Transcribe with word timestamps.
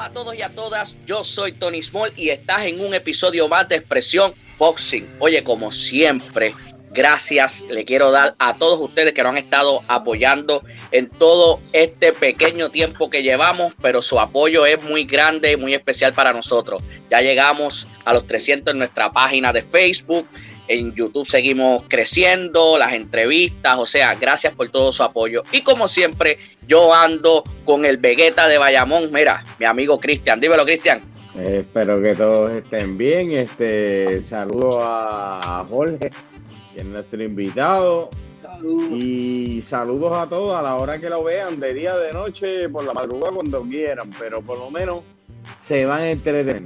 A 0.00 0.08
todos 0.08 0.34
y 0.34 0.40
a 0.40 0.48
todas. 0.48 0.96
Yo 1.06 1.24
soy 1.24 1.52
Tony 1.52 1.82
Small 1.82 2.10
y 2.16 2.30
estás 2.30 2.64
en 2.64 2.80
un 2.80 2.94
episodio 2.94 3.48
más 3.48 3.68
de 3.68 3.76
Expresión 3.76 4.32
Boxing. 4.56 5.06
Oye, 5.18 5.44
como 5.44 5.70
siempre, 5.72 6.54
gracias 6.90 7.66
le 7.68 7.84
quiero 7.84 8.10
dar 8.10 8.34
a 8.38 8.54
todos 8.54 8.80
ustedes 8.80 9.12
que 9.12 9.22
nos 9.22 9.32
han 9.32 9.36
estado 9.36 9.82
apoyando 9.88 10.64
en 10.90 11.10
todo 11.10 11.60
este 11.74 12.14
pequeño 12.14 12.70
tiempo 12.70 13.10
que 13.10 13.22
llevamos, 13.22 13.74
pero 13.82 14.00
su 14.00 14.18
apoyo 14.18 14.64
es 14.64 14.82
muy 14.82 15.04
grande 15.04 15.52
y 15.52 15.56
muy 15.58 15.74
especial 15.74 16.14
para 16.14 16.32
nosotros. 16.32 16.82
Ya 17.10 17.20
llegamos 17.20 17.86
a 18.06 18.14
los 18.14 18.26
300 18.26 18.72
en 18.72 18.78
nuestra 18.78 19.12
página 19.12 19.52
de 19.52 19.60
Facebook. 19.60 20.26
En 20.70 20.94
YouTube 20.94 21.26
seguimos 21.26 21.82
creciendo, 21.88 22.78
las 22.78 22.92
entrevistas, 22.92 23.76
o 23.76 23.86
sea, 23.86 24.14
gracias 24.14 24.54
por 24.54 24.68
todo 24.68 24.92
su 24.92 25.02
apoyo. 25.02 25.42
Y 25.50 25.62
como 25.62 25.88
siempre, 25.88 26.38
yo 26.68 26.94
ando 26.94 27.42
con 27.64 27.84
el 27.84 27.96
Vegeta 27.96 28.46
de 28.46 28.56
Bayamón. 28.56 29.12
Mira, 29.12 29.42
mi 29.58 29.66
amigo 29.66 29.98
Cristian, 29.98 30.38
dímelo, 30.38 30.64
Cristian. 30.64 31.00
Eh, 31.36 31.64
espero 31.66 32.00
que 32.00 32.14
todos 32.14 32.52
estén 32.52 32.96
bien. 32.96 33.32
Este 33.32 34.22
saludo 34.22 34.78
a 34.80 35.66
Jorge, 35.68 36.12
que 36.72 36.80
es 36.82 36.86
nuestro 36.86 37.20
invitado. 37.20 38.08
Saludos. 38.40 38.92
Y 38.92 39.62
saludos 39.62 40.12
a 40.12 40.28
todos 40.28 40.56
a 40.56 40.62
la 40.62 40.76
hora 40.76 41.00
que 41.00 41.10
lo 41.10 41.24
vean, 41.24 41.58
de 41.58 41.74
día, 41.74 41.96
de 41.96 42.12
noche, 42.12 42.68
por 42.68 42.84
la 42.84 42.92
madrugada, 42.92 43.32
cuando 43.32 43.62
quieran, 43.62 44.08
pero 44.20 44.40
por 44.40 44.56
lo 44.56 44.70
menos 44.70 45.00
se 45.58 45.84
van 45.84 46.02
a 46.02 46.10
entretener. 46.12 46.62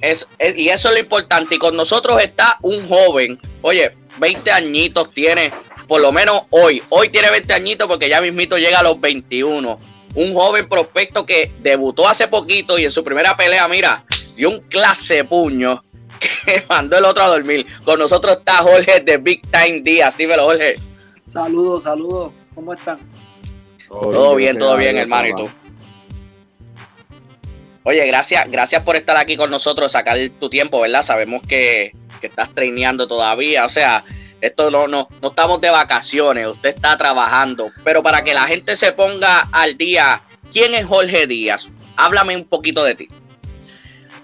Es, 0.00 0.26
y 0.56 0.68
eso 0.68 0.88
es 0.88 0.94
lo 0.94 1.00
importante. 1.00 1.56
Y 1.56 1.58
con 1.58 1.76
nosotros 1.76 2.20
está 2.22 2.58
un 2.62 2.88
joven, 2.88 3.38
oye, 3.62 3.92
20 4.18 4.50
añitos 4.50 5.12
tiene, 5.12 5.52
por 5.86 6.00
lo 6.00 6.12
menos 6.12 6.42
hoy. 6.50 6.82
Hoy 6.88 7.08
tiene 7.08 7.30
20 7.30 7.52
añitos 7.52 7.88
porque 7.88 8.08
ya 8.08 8.20
mismito 8.20 8.56
llega 8.56 8.80
a 8.80 8.82
los 8.82 9.00
21. 9.00 9.78
Un 10.14 10.34
joven 10.34 10.68
prospecto 10.68 11.24
que 11.24 11.50
debutó 11.60 12.08
hace 12.08 12.28
poquito 12.28 12.78
y 12.78 12.84
en 12.84 12.90
su 12.90 13.04
primera 13.04 13.36
pelea, 13.36 13.68
mira, 13.68 14.04
dio 14.34 14.50
un 14.50 14.60
clase 14.60 15.24
puño 15.24 15.82
que 16.44 16.64
mandó 16.68 16.98
el 16.98 17.04
otro 17.04 17.24
a 17.24 17.28
dormir. 17.28 17.66
Con 17.84 17.98
nosotros 17.98 18.38
está 18.38 18.58
Jorge 18.58 19.00
de 19.00 19.16
Big 19.18 19.42
Time 19.42 19.80
Díaz. 19.82 20.16
Dímelo, 20.16 20.44
Jorge. 20.44 20.76
Saludos, 21.26 21.82
saludos. 21.82 22.32
¿Cómo 22.54 22.72
están? 22.72 22.98
Todo, 23.88 24.34
bien, 24.34 24.58
todo 24.58 24.76
bien, 24.76 24.96
hermano. 24.96 25.28
¿Y 25.28 25.34
tú? 25.36 25.50
Oye, 27.88 28.06
gracias, 28.06 28.50
gracias 28.50 28.82
por 28.82 28.96
estar 28.96 29.16
aquí 29.16 29.34
con 29.38 29.50
nosotros, 29.50 29.90
sacar 29.90 30.18
tu 30.38 30.50
tiempo, 30.50 30.78
¿verdad? 30.82 31.00
Sabemos 31.00 31.40
que, 31.40 31.92
estás 32.20 32.54
traineando 32.54 33.08
todavía, 33.08 33.64
o 33.64 33.70
sea, 33.70 34.04
esto 34.42 34.70
no, 34.70 34.86
no, 34.86 35.08
no 35.22 35.30
estamos 35.30 35.58
de 35.62 35.70
vacaciones, 35.70 36.48
usted 36.48 36.68
está 36.68 36.98
trabajando, 36.98 37.72
pero 37.84 38.02
para 38.02 38.20
que 38.20 38.34
la 38.34 38.42
gente 38.42 38.76
se 38.76 38.92
ponga 38.92 39.48
al 39.52 39.78
día, 39.78 40.20
¿quién 40.52 40.74
es 40.74 40.84
Jorge 40.84 41.26
Díaz? 41.26 41.70
Háblame 41.96 42.36
un 42.36 42.44
poquito 42.44 42.84
de 42.84 42.94
ti. 42.94 43.08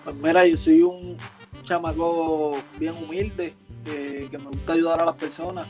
Pues 0.04 0.14
mira, 0.16 0.46
yo 0.46 0.58
soy 0.58 0.82
un 0.82 1.16
chamaco 1.64 2.60
bien 2.76 2.92
humilde, 2.92 3.54
que 3.82 4.28
me 4.30 4.50
gusta 4.50 4.74
ayudar 4.74 5.00
a 5.00 5.06
las 5.06 5.16
personas 5.16 5.66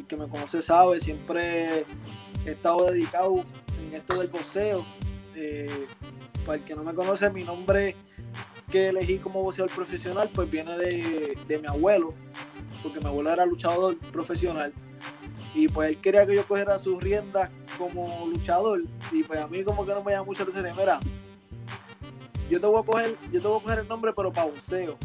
y 0.00 0.02
que 0.02 0.16
me 0.16 0.26
conoce 0.26 0.60
sabe, 0.62 0.98
siempre 0.98 1.84
he 2.44 2.50
estado 2.50 2.90
dedicado 2.90 3.44
en 3.86 3.94
esto 3.94 4.18
del 4.18 4.26
boxeo. 4.26 4.84
Eh, 5.36 5.86
para 6.46 6.58
el 6.58 6.64
que 6.64 6.76
no 6.76 6.84
me 6.84 6.94
conoce, 6.94 7.28
mi 7.28 7.42
nombre 7.42 7.96
que 8.70 8.88
elegí 8.88 9.18
como 9.18 9.42
boxeador 9.42 9.70
profesional, 9.74 10.30
pues 10.32 10.50
viene 10.50 10.76
de, 10.78 11.58
mi 11.60 11.66
abuelo, 11.66 12.14
porque 12.82 13.00
mi 13.00 13.06
abuelo 13.06 13.32
era 13.32 13.44
luchador 13.44 13.96
profesional. 14.12 14.72
Y 15.54 15.68
pues 15.68 15.88
él 15.88 15.98
quería 15.98 16.26
que 16.26 16.34
yo 16.34 16.44
cogiera 16.44 16.78
sus 16.78 17.02
riendas 17.02 17.50
como 17.78 18.26
luchador. 18.26 18.82
Y 19.10 19.22
pues 19.22 19.40
a 19.40 19.48
mí 19.48 19.64
como 19.64 19.86
que 19.86 19.92
no 19.92 20.04
me 20.04 20.12
llama 20.12 20.26
mucho 20.26 20.44
la 20.44 20.50
atención. 20.50 20.76
Mira, 20.76 21.00
yo 22.50 22.60
te 22.60 22.66
voy 22.66 22.80
a 22.80 22.84
coger, 22.84 23.16
yo 23.32 23.40
te 23.40 23.48
voy 23.48 23.58
a 23.58 23.62
coger 23.62 23.78
el 23.80 23.88
nombre, 23.88 24.12
pero 24.14 24.32
para 24.32 24.46
boxeo. 24.46 24.96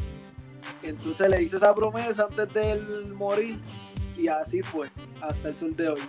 Entonces 0.84 1.30
le 1.30 1.42
hice 1.42 1.58
esa 1.58 1.74
promesa 1.74 2.28
antes 2.30 2.54
de 2.54 2.72
él 2.74 3.14
morir. 3.14 3.60
Y 4.18 4.28
así 4.28 4.62
fue, 4.62 4.90
hasta 5.22 5.50
el 5.50 5.56
sol 5.56 5.76
de 5.76 5.90
hoy. 5.90 6.02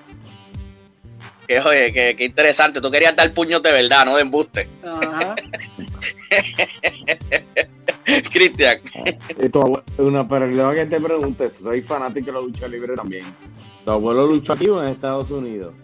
Que 1.52 1.60
oye, 1.60 1.92
que, 2.16 2.24
interesante. 2.24 2.80
Tú 2.80 2.90
querías 2.90 3.14
dar 3.14 3.30
puños 3.34 3.62
de 3.62 3.70
verdad, 3.72 4.06
no 4.06 4.16
de 4.16 4.22
embuste. 4.22 4.66
Ajá. 4.82 5.36
Cristian. 8.32 8.80
Una 9.98 10.26
que 10.74 10.86
te 10.86 10.98
pregunte, 10.98 11.50
soy 11.60 11.82
fanático 11.82 12.26
de 12.26 12.32
la 12.32 12.40
lucha 12.40 12.66
libre 12.66 12.96
también. 12.96 13.26
¿Tu 13.84 13.90
abuelo 13.90 14.26
luchó 14.26 14.54
aquí 14.54 14.66
o 14.68 14.82
en 14.82 14.88
Estados 14.88 15.30
Unidos? 15.30 15.74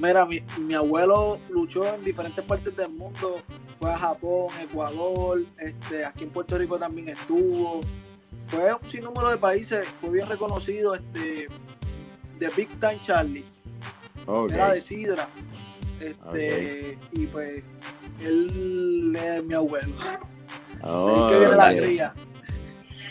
Mira, 0.00 0.24
mi, 0.24 0.40
mi, 0.58 0.72
abuelo 0.72 1.38
luchó 1.50 1.94
en 1.94 2.02
diferentes 2.02 2.42
partes 2.42 2.74
del 2.74 2.88
mundo. 2.88 3.42
Fue 3.78 3.92
a 3.92 3.98
Japón, 3.98 4.48
Ecuador, 4.62 5.42
este, 5.58 6.06
aquí 6.06 6.24
en 6.24 6.30
Puerto 6.30 6.56
Rico 6.56 6.78
también 6.78 7.10
estuvo. 7.10 7.80
Fue 8.48 8.72
un 8.72 8.88
sinnúmero 8.88 9.28
de 9.28 9.36
países, 9.36 9.86
fue 10.00 10.08
bien 10.08 10.26
reconocido, 10.26 10.94
este, 10.94 11.48
de 12.38 12.48
Big 12.56 12.68
Time 12.80 12.98
Charlie. 13.04 13.44
Era 14.50 14.74
de 14.74 14.80
Sidra. 14.80 15.28
Este, 16.00 16.98
y 17.12 17.26
pues 17.26 17.62
él 18.22 19.16
es 19.16 19.44
mi 19.44 19.54
abuelo. 19.54 19.92
Oh, 20.82 21.28
que 21.30 21.38
viene 21.38 21.56
la 21.56 21.76
cría. 21.76 22.14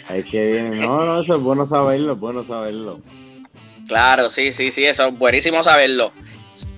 Ahí 0.07 0.23
que 0.23 0.51
viene. 0.53 0.81
No, 0.81 1.05
no, 1.05 1.21
eso 1.21 1.35
es 1.35 1.41
bueno 1.41 1.65
saberlo, 1.65 2.13
es 2.13 2.19
bueno 2.19 2.43
saberlo. 2.43 2.99
Claro, 3.87 4.29
sí, 4.29 4.51
sí, 4.51 4.71
sí, 4.71 4.85
eso 4.85 5.07
es 5.07 5.19
buenísimo 5.19 5.61
saberlo. 5.61 6.11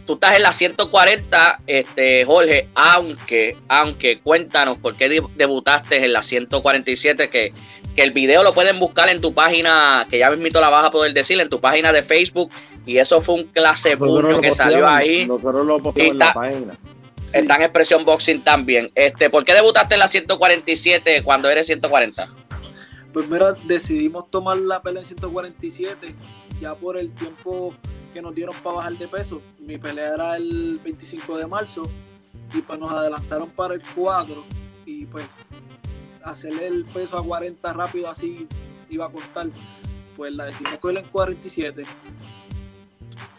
Tú 0.05 0.13
estás 0.13 0.35
en 0.35 0.43
la 0.43 0.51
140, 0.51 1.61
este, 1.67 2.25
Jorge, 2.25 2.67
aunque, 2.75 3.55
aunque 3.67 4.19
cuéntanos 4.19 4.77
por 4.77 4.95
qué 4.95 5.21
debutaste 5.35 6.03
en 6.03 6.13
la 6.13 6.23
147, 6.23 7.29
que, 7.29 7.53
que 7.95 8.01
el 8.01 8.11
video 8.11 8.43
lo 8.43 8.53
pueden 8.53 8.79
buscar 8.79 9.09
en 9.09 9.21
tu 9.21 9.33
página, 9.33 10.05
que 10.09 10.17
ya 10.19 10.29
mismito 10.31 10.59
la 10.59 10.69
vas 10.69 10.85
a 10.85 10.91
poder 10.91 11.13
decir, 11.13 11.39
en 11.39 11.49
tu 11.49 11.61
página 11.61 11.91
de 11.91 12.03
Facebook 12.03 12.51
y 12.85 12.97
eso 12.97 13.21
fue 13.21 13.35
un 13.35 13.43
clase 13.45 13.95
puño 13.97 14.41
que 14.41 14.53
salió 14.53 14.87
ahí. 14.87 15.25
Nosotros 15.27 15.65
lo 15.65 15.93
en 15.95 16.17
la 16.17 16.33
página. 16.33 16.77
Está 17.33 17.55
en 17.55 17.61
Expresión 17.61 18.03
Boxing 18.03 18.43
también. 18.43 18.91
Este, 18.95 19.29
¿Por 19.29 19.45
qué 19.45 19.53
debutaste 19.53 19.93
en 19.93 19.99
la 19.99 20.07
147 20.07 21.23
cuando 21.23 21.49
eres 21.49 21.67
140? 21.67 22.29
Pues 23.13 23.27
mira, 23.29 23.53
decidimos 23.63 24.29
tomar 24.29 24.57
la 24.57 24.81
pelea 24.81 25.01
en 25.01 25.07
147 25.07 26.15
ya 26.59 26.75
por 26.75 26.97
el 26.97 27.11
tiempo 27.11 27.73
que 28.13 28.21
nos 28.21 28.35
dieron 28.35 28.55
para 28.63 28.77
bajar 28.77 28.93
de 28.93 29.07
peso. 29.07 29.41
Mi 29.61 29.77
pelea 29.77 30.15
era 30.15 30.37
el 30.37 30.79
25 30.83 31.37
de 31.37 31.47
marzo 31.47 31.83
y 32.53 32.61
pues 32.61 32.79
nos 32.79 32.91
adelantaron 32.91 33.49
para 33.49 33.75
el 33.75 33.81
4 33.95 34.43
y 34.85 35.05
pues 35.05 35.25
hacerle 36.23 36.67
el 36.67 36.85
peso 36.85 37.17
a 37.17 37.23
40 37.23 37.73
rápido 37.73 38.09
así 38.09 38.47
iba 38.89 39.05
a 39.05 39.09
costar. 39.09 39.47
Pues 40.17 40.33
la 40.33 40.45
decidimos 40.45 40.79
coger 40.79 40.97
en 40.97 41.05
47 41.05 41.83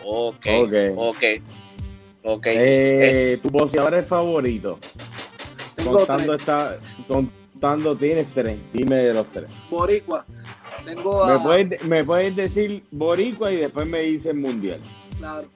Ok, 0.05 0.47
ok, 0.65 1.25
ok. 2.25 2.47
Eh, 2.47 3.38
¿Tu 3.43 3.50
boxeador 3.50 4.03
favorito? 4.05 4.78
Contando, 5.84 6.34
esta, 6.34 6.78
contando 7.06 7.97
tienes 7.97 8.27
tres. 8.34 8.59
Dime 8.72 9.05
de 9.05 9.15
los 9.15 9.27
tres. 9.28 9.49
Boricua. 9.71 10.25
Tengo 10.84 11.25
a... 11.25 11.38
¿Me, 11.84 12.05
puedes, 12.05 12.34
decir 12.34 12.82
Boricua 12.91 13.53
y 13.53 13.56
después 13.56 13.87
me 13.87 14.00
dices 14.00 14.34
Mundial. 14.34 14.81
Claro. 15.19 15.49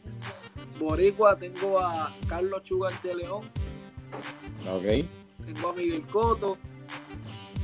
Boricua 0.78 1.36
tengo 1.36 1.78
a 1.80 2.14
Carlos 2.28 2.62
Chugar 2.62 2.92
de 3.02 3.14
León. 3.14 3.44
Ok. 4.70 5.04
Tengo 5.44 5.70
a 5.70 5.72
Miguel 5.74 6.02
Coto 6.06 6.58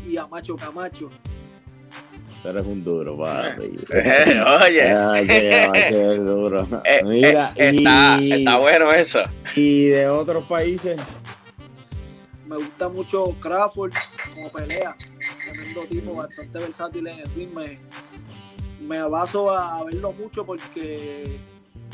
y 0.07 0.17
a 0.17 0.27
Macho 0.27 0.57
Camacho 0.57 1.11
eres 2.45 2.67
un 2.67 2.83
duro, 2.83 3.17
papi. 3.17 3.79
Oye. 4.65 6.19
duro. 6.19 6.67
Eh, 6.85 7.01
Mira, 7.05 7.53
eh, 7.57 7.73
está, 7.77 8.19
está 8.21 8.59
bueno 8.59 8.93
eso. 8.93 9.21
¿Y 9.55 9.87
de 9.87 10.09
otros 10.09 10.45
países? 10.45 11.01
Me 12.47 12.57
gusta 12.57 12.89
mucho 12.89 13.25
Crawford 13.41 13.93
como 14.35 14.51
pelea. 14.51 14.97
Tremendo 15.45 15.83
tipo, 15.83 16.15
bastante 16.15 16.59
versátil 16.59 17.07
en 17.07 17.19
el 17.21 17.35
ring. 17.35 17.55
Me, 17.55 17.79
me 18.87 19.03
baso 19.09 19.51
a, 19.51 19.85
verlo 19.85 20.13
mucho 20.13 20.45
porque 20.45 21.25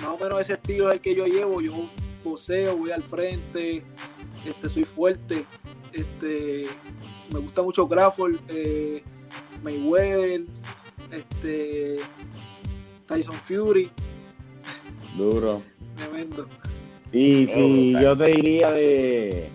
más 0.01 0.09
o 0.09 0.19
menos 0.19 0.41
ese 0.41 0.55
estilo 0.55 0.89
es 0.89 0.97
el 0.97 1.01
que 1.01 1.15
yo 1.15 1.27
llevo. 1.27 1.61
Yo 1.61 1.73
poseo, 2.23 2.77
voy 2.77 2.91
al 2.91 3.03
frente, 3.03 3.83
este, 4.45 4.69
soy 4.69 4.85
fuerte. 4.85 5.45
Este, 5.93 6.67
me 7.33 7.41
gusta 7.41 7.63
mucho 7.63 7.89
Crawford. 7.89 8.37
Eh, 8.49 9.03
Mayweather, 9.63 10.43
este, 11.11 11.99
Tyson 13.07 13.37
Fury. 13.37 13.91
Duro. 15.17 15.63
Tremendo. 15.97 16.47
Y 17.13 17.47
si 17.47 17.93
yo 17.93 18.17
te 18.17 18.27
diría 18.27 18.71
de. 18.71 19.49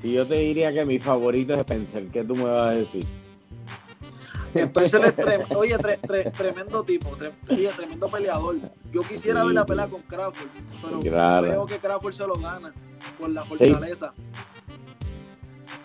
Si 0.00 0.12
yo 0.12 0.26
te 0.26 0.38
diría 0.38 0.72
que 0.72 0.84
mi 0.84 0.98
favorito 0.98 1.54
es 1.54 1.60
Spencer, 1.60 2.06
¿qué 2.08 2.22
tú 2.22 2.36
me 2.36 2.44
vas 2.44 2.72
a 2.72 2.76
decir? 2.76 3.04
Spencer 4.64 5.14
es 5.18 5.50
oye, 5.56 5.76
tremendo 6.36 6.82
tipo, 6.84 7.16
tremendo 7.46 8.08
peleador. 8.08 8.56
Yo 8.92 9.02
quisiera 9.02 9.44
ver 9.44 9.54
la 9.54 9.66
pelea 9.66 9.86
con 9.86 10.02
Crawford, 10.02 10.48
pero 10.82 11.00
creo 11.42 11.66
que 11.66 11.76
Crawford 11.78 12.14
se 12.14 12.26
lo 12.26 12.34
gana 12.34 12.72
por 13.18 13.30
la 13.30 13.44
fortaleza. 13.44 14.12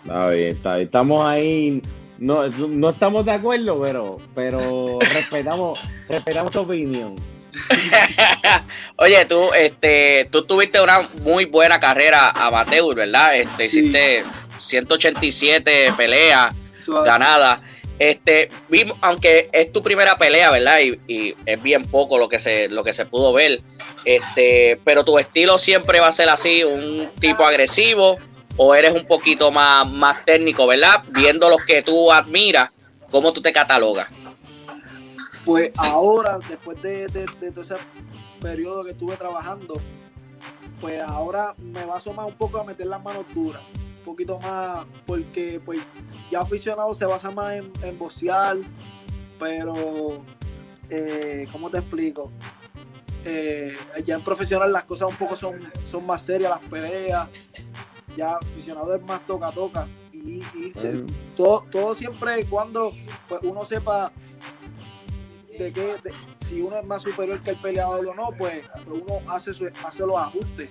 Está 0.04 0.28
bien, 0.30 0.48
está 0.48 0.74
bien. 0.76 0.86
Estamos 0.86 1.26
ahí. 1.26 1.82
No, 2.18 2.46
no 2.48 2.90
estamos 2.90 3.24
de 3.24 3.32
acuerdo, 3.32 3.80
pero, 3.80 4.18
pero 4.34 4.98
respetamos, 5.12 5.80
respetamos 6.08 6.52
tu 6.52 6.60
opinión. 6.60 7.16
Oye, 8.96 9.24
tú, 9.26 9.52
este, 9.54 10.28
tú 10.30 10.44
tuviste 10.44 10.80
una 10.80 11.00
muy 11.22 11.44
buena 11.44 11.80
carrera 11.80 12.30
amateur, 12.30 12.94
¿verdad? 12.94 13.36
Este, 13.36 13.68
Sí. 13.68 13.80
hiciste 13.80 14.24
187 14.58 15.92
peleas 15.96 16.54
Suave. 16.80 17.06
ganadas. 17.06 17.60
Este, 17.98 18.48
vimos, 18.68 18.98
aunque 19.00 19.48
es 19.52 19.72
tu 19.72 19.82
primera 19.82 20.18
pelea, 20.18 20.50
¿verdad? 20.50 20.80
Y, 20.80 21.00
y 21.12 21.34
es 21.46 21.62
bien 21.62 21.84
poco 21.84 22.18
lo 22.18 22.28
que 22.28 22.38
se, 22.38 22.68
lo 22.68 22.82
que 22.82 22.92
se 22.92 23.06
pudo 23.06 23.32
ver. 23.32 23.60
Este, 24.04 24.78
pero 24.84 25.04
tu 25.04 25.18
estilo 25.18 25.58
siempre 25.58 26.00
va 26.00 26.08
a 26.08 26.12
ser 26.12 26.28
así, 26.28 26.64
un 26.64 27.08
tipo 27.20 27.44
agresivo, 27.44 28.18
o 28.56 28.74
eres 28.74 28.94
un 28.94 29.06
poquito 29.06 29.50
más, 29.50 29.88
más 29.90 30.24
técnico, 30.24 30.66
¿verdad? 30.66 31.02
Viendo 31.08 31.48
los 31.48 31.64
que 31.64 31.82
tú 31.82 32.12
admiras, 32.12 32.70
¿cómo 33.10 33.32
tú 33.32 33.40
te 33.40 33.52
catalogas? 33.52 34.08
Pues 35.44 35.70
ahora, 35.76 36.38
después 36.48 36.80
de, 36.82 37.06
de- 37.08 37.50
todo 37.52 37.62
ese 37.64 37.74
periodo 38.40 38.84
que 38.84 38.90
estuve 38.92 39.16
trabajando, 39.16 39.74
pues 40.80 41.00
ahora 41.00 41.54
me 41.58 41.84
baso 41.84 42.12
más 42.12 42.26
un 42.26 42.32
poco 42.34 42.58
a 42.60 42.64
meter 42.64 42.86
las 42.86 43.02
manos 43.02 43.24
duras, 43.34 43.62
poquito 44.04 44.38
más, 44.40 44.84
porque 45.06 45.60
pues 45.64 45.80
ya 46.30 46.40
aficionado 46.40 46.92
se 46.94 47.04
basa 47.06 47.30
más 47.30 47.52
en, 47.54 47.72
en 47.82 47.98
boxear, 47.98 48.56
pero, 49.38 50.22
eh, 50.90 51.46
¿cómo 51.52 51.70
te 51.70 51.78
explico? 51.78 52.30
Eh, 53.24 53.74
ya 54.04 54.16
en 54.16 54.22
profesional 54.22 54.70
las 54.72 54.84
cosas 54.84 55.08
un 55.08 55.16
poco 55.16 55.34
son, 55.36 55.58
son 55.90 56.04
más 56.06 56.22
serias, 56.22 56.50
las 56.50 56.60
peleas, 56.70 57.28
ya 58.16 58.36
aficionado 58.36 58.94
es 58.94 59.02
más 59.02 59.20
toca-toca, 59.26 59.86
y, 60.12 60.40
y 60.54 60.72
se- 60.74 60.88
Bueno, 60.90 61.06
todo, 61.36 61.64
todo 61.70 61.94
siempre 61.94 62.40
y 62.40 62.44
cuando 62.44 62.92
pues, 63.28 63.40
uno 63.44 63.64
sepa 63.64 64.12
de 65.58 65.72
qué, 65.72 65.96
de- 66.02 66.12
si 66.48 66.60
uno 66.60 66.76
es 66.78 66.84
más 66.84 67.02
superior 67.02 67.40
que 67.40 67.50
el 67.50 67.56
peleador 67.56 68.06
o 68.06 68.14
no, 68.14 68.28
pues, 68.38 68.64
pues 68.86 69.02
uno 69.02 69.20
hace, 69.32 69.54
su- 69.54 69.70
hace 69.84 70.06
los 70.06 70.16
ajustes. 70.18 70.68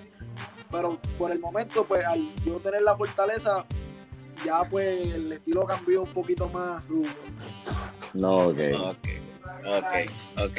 Pero 0.74 0.98
por 1.20 1.32
el 1.32 1.40
momento, 1.40 1.86
pues 1.86 2.04
al 2.04 2.20
yo 2.44 2.56
tener 2.56 2.82
la 2.82 2.98
fortaleza, 2.98 3.64
ya 4.44 4.64
pues 4.70 5.06
el 5.14 5.32
estilo 5.32 5.66
cambió 5.66 6.02
un 6.02 6.10
poquito 6.10 6.50
más 6.50 6.86
rubro. 6.88 7.12
no, 8.14 8.36
ok. 8.48 8.60
Ok, 8.82 9.08
ok, 9.68 10.44
ok. 10.46 10.58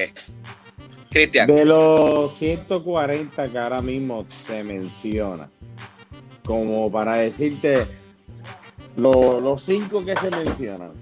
Cristian, 1.10 1.48
De 1.48 1.64
los 1.64 2.32
140 2.38 3.48
que 3.48 3.58
ahora 3.58 3.82
mismo 3.82 4.24
se 4.46 4.62
menciona, 4.64 5.48
como 6.44 6.90
para 6.90 7.16
decirte 7.16 7.84
lo- 8.96 9.40
los 9.40 9.62
cinco 9.62 10.04
que 10.04 10.16
se 10.16 10.30
mencionan, 10.30 10.92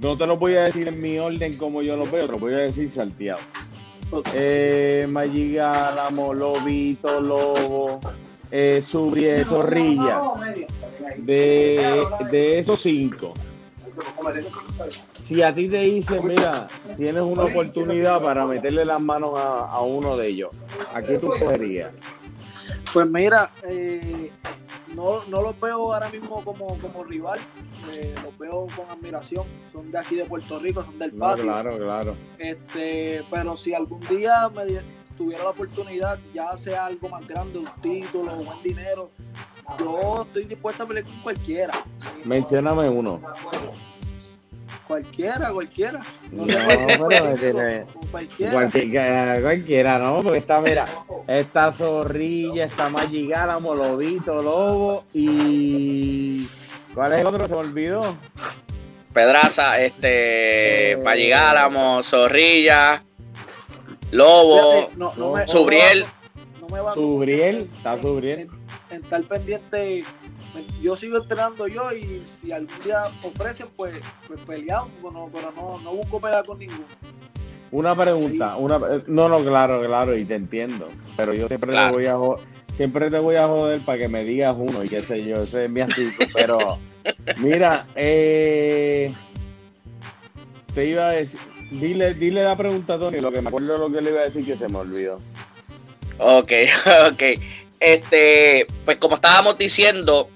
no 0.00 0.16
te 0.16 0.26
los 0.28 0.38
voy 0.38 0.54
a 0.54 0.62
decir 0.64 0.86
en 0.86 1.00
mi 1.00 1.18
orden 1.18 1.56
como 1.56 1.82
yo 1.82 1.96
los 1.96 2.08
veo, 2.10 2.26
te 2.26 2.32
los 2.32 2.40
voy 2.40 2.54
a 2.54 2.58
decir 2.58 2.88
salteado. 2.90 3.40
Ok. 4.10 4.28
Eh, 4.32 5.06
Mayigálamo, 5.08 6.32
Lobito, 6.34 7.20
Lobo, 7.20 8.00
eh, 8.50 8.82
Zorrilla. 8.84 10.20
De, 11.16 12.04
de 12.30 12.58
esos 12.58 12.80
cinco, 12.80 13.32
si 15.12 15.42
a 15.42 15.52
ti 15.54 15.68
te 15.68 15.80
dicen, 15.80 16.26
mira, 16.26 16.68
tienes 16.96 17.22
una 17.22 17.44
oportunidad 17.44 18.20
para 18.22 18.46
meterle 18.46 18.84
las 18.84 19.00
manos 19.00 19.38
a, 19.38 19.66
a 19.70 19.80
uno 19.80 20.16
de 20.16 20.28
ellos, 20.28 20.50
¿a 20.94 21.02
qué 21.02 21.18
tú 21.18 21.28
cogerías? 21.28 21.92
Pues 22.92 23.06
mira, 23.08 23.50
eh, 23.68 24.30
no, 24.94 25.22
no 25.28 25.42
los 25.42 25.58
veo 25.60 25.92
ahora 25.92 26.08
mismo 26.08 26.42
como, 26.44 26.66
como 26.78 27.04
rival, 27.04 27.38
eh, 27.92 28.14
los 28.22 28.36
veo 28.38 28.66
con 28.74 28.88
admiración, 28.90 29.44
son 29.72 29.90
de 29.90 29.98
aquí 29.98 30.14
de 30.16 30.24
Puerto 30.24 30.58
Rico, 30.58 30.82
son 30.84 30.98
del 30.98 31.12
No, 31.16 31.20
patio. 31.26 31.44
claro, 31.44 31.76
claro. 31.78 32.14
Este, 32.38 33.22
pero 33.30 33.56
si 33.56 33.74
algún 33.74 34.00
día 34.08 34.48
me 34.54 34.64
tuviera 35.18 35.42
la 35.44 35.50
oportunidad, 35.50 36.18
ya 36.32 36.56
sea 36.56 36.86
algo 36.86 37.08
más 37.08 37.26
grande, 37.26 37.58
un 37.58 37.68
título, 37.82 38.36
buen 38.36 38.62
dinero, 38.62 39.10
yo 39.78 40.22
estoy 40.22 40.44
dispuesto 40.44 40.84
a 40.84 40.86
pelear 40.86 41.04
con 41.04 41.20
cualquiera. 41.20 41.74
Mencióname 42.24 42.88
uno. 42.88 43.20
Cualquiera, 44.86 45.50
cualquiera. 45.52 46.00
No, 46.32 46.46
tengo 46.46 47.08
pero 47.08 47.34
tiene- 47.40 47.84
con 47.92 48.06
cualquiera. 48.08 48.52
Cualquiera, 48.52 49.40
cualquiera, 49.42 49.98
¿no? 49.98 50.22
Porque 50.22 50.38
está, 50.38 50.60
mira, 50.62 50.86
está 51.26 51.72
Zorrilla, 51.72 52.64
está 52.64 52.88
Mayigálamo, 52.88 53.74
Lobito, 53.74 54.40
Lobo 54.42 55.04
y... 55.12 56.46
¿Cuál 56.94 57.12
es 57.12 57.20
el 57.20 57.26
otro? 57.26 57.46
Se 57.46 57.52
me 57.54 57.60
olvidó. 57.60 58.14
Pedraza, 59.12 59.78
este, 59.80 60.98
Palligálamo, 61.04 62.02
Zorrilla, 62.02 63.02
Lobo, 64.10 64.72
Fíjate, 64.72 64.96
no, 64.96 65.12
no 65.16 65.32
me- 65.32 65.46
Subriel. 65.46 66.04
No 66.60 66.66
me 66.74 66.80
va- 66.80 66.94
Subriel, 66.94 67.68
está 67.76 68.00
Subriel. 68.00 68.40
En, 68.40 68.50
en 68.96 69.02
estar 69.04 69.22
pendiente, 69.22 70.04
yo 70.82 70.96
sigo 70.96 71.18
entrenando 71.18 71.66
yo 71.66 71.92
y 71.92 72.22
si 72.40 72.52
algún 72.52 72.74
día 72.84 73.02
ofrecen, 73.22 73.66
pues, 73.76 73.98
pues 74.26 74.40
peleamos, 74.46 74.90
bueno, 75.02 75.28
pero 75.32 75.52
no, 75.56 75.78
no 75.80 75.92
busco 75.92 76.20
pelear 76.20 76.44
con 76.44 76.58
ninguno. 76.58 76.84
Una 77.70 77.94
pregunta, 77.94 78.56
una 78.56 78.78
no, 79.06 79.28
no, 79.28 79.40
claro, 79.44 79.82
claro, 79.84 80.16
y 80.16 80.24
te 80.24 80.34
entiendo, 80.36 80.88
pero 81.16 81.34
yo 81.34 81.48
siempre 81.48 81.70
Claro. 81.70 81.90
te 81.90 81.96
voy 81.96 82.06
a 82.06 82.16
jo- 82.16 82.38
siempre 82.74 83.10
te 83.10 83.18
voy 83.18 83.36
a 83.36 83.46
joder 83.46 83.80
para 83.82 83.98
que 83.98 84.08
me 84.08 84.24
digas 84.24 84.54
uno 84.58 84.82
y 84.82 84.88
qué 84.88 85.02
sé 85.02 85.22
yo, 85.24 85.34
ese 85.42 85.66
es 85.66 85.70
mi 85.70 85.82
actitud, 85.82 86.24
pero 86.32 86.78
mira, 87.36 87.86
eh, 87.94 89.12
te 90.74 90.86
iba 90.86 91.08
a 91.08 91.12
decir, 91.12 91.38
dile, 91.70 92.14
dile 92.14 92.42
la 92.44 92.56
pregunta 92.56 92.94
a 92.94 92.98
Tony, 92.98 93.20
lo 93.20 93.32
que 93.32 93.40
me 93.42 93.48
acuerdo 93.48 93.78
lo 93.78 93.92
que 93.92 94.00
le 94.02 94.10
iba 94.10 94.20
a 94.20 94.24
decir 94.24 94.44
que 94.44 94.56
se 94.56 94.68
me 94.68 94.78
olvidó. 94.78 95.18
Ok, 96.18 96.52
ok. 97.12 97.22
Este, 97.80 98.66
pues 98.84 98.98
como 98.98 99.16
estábamos 99.16 99.56
diciendo, 99.58 100.28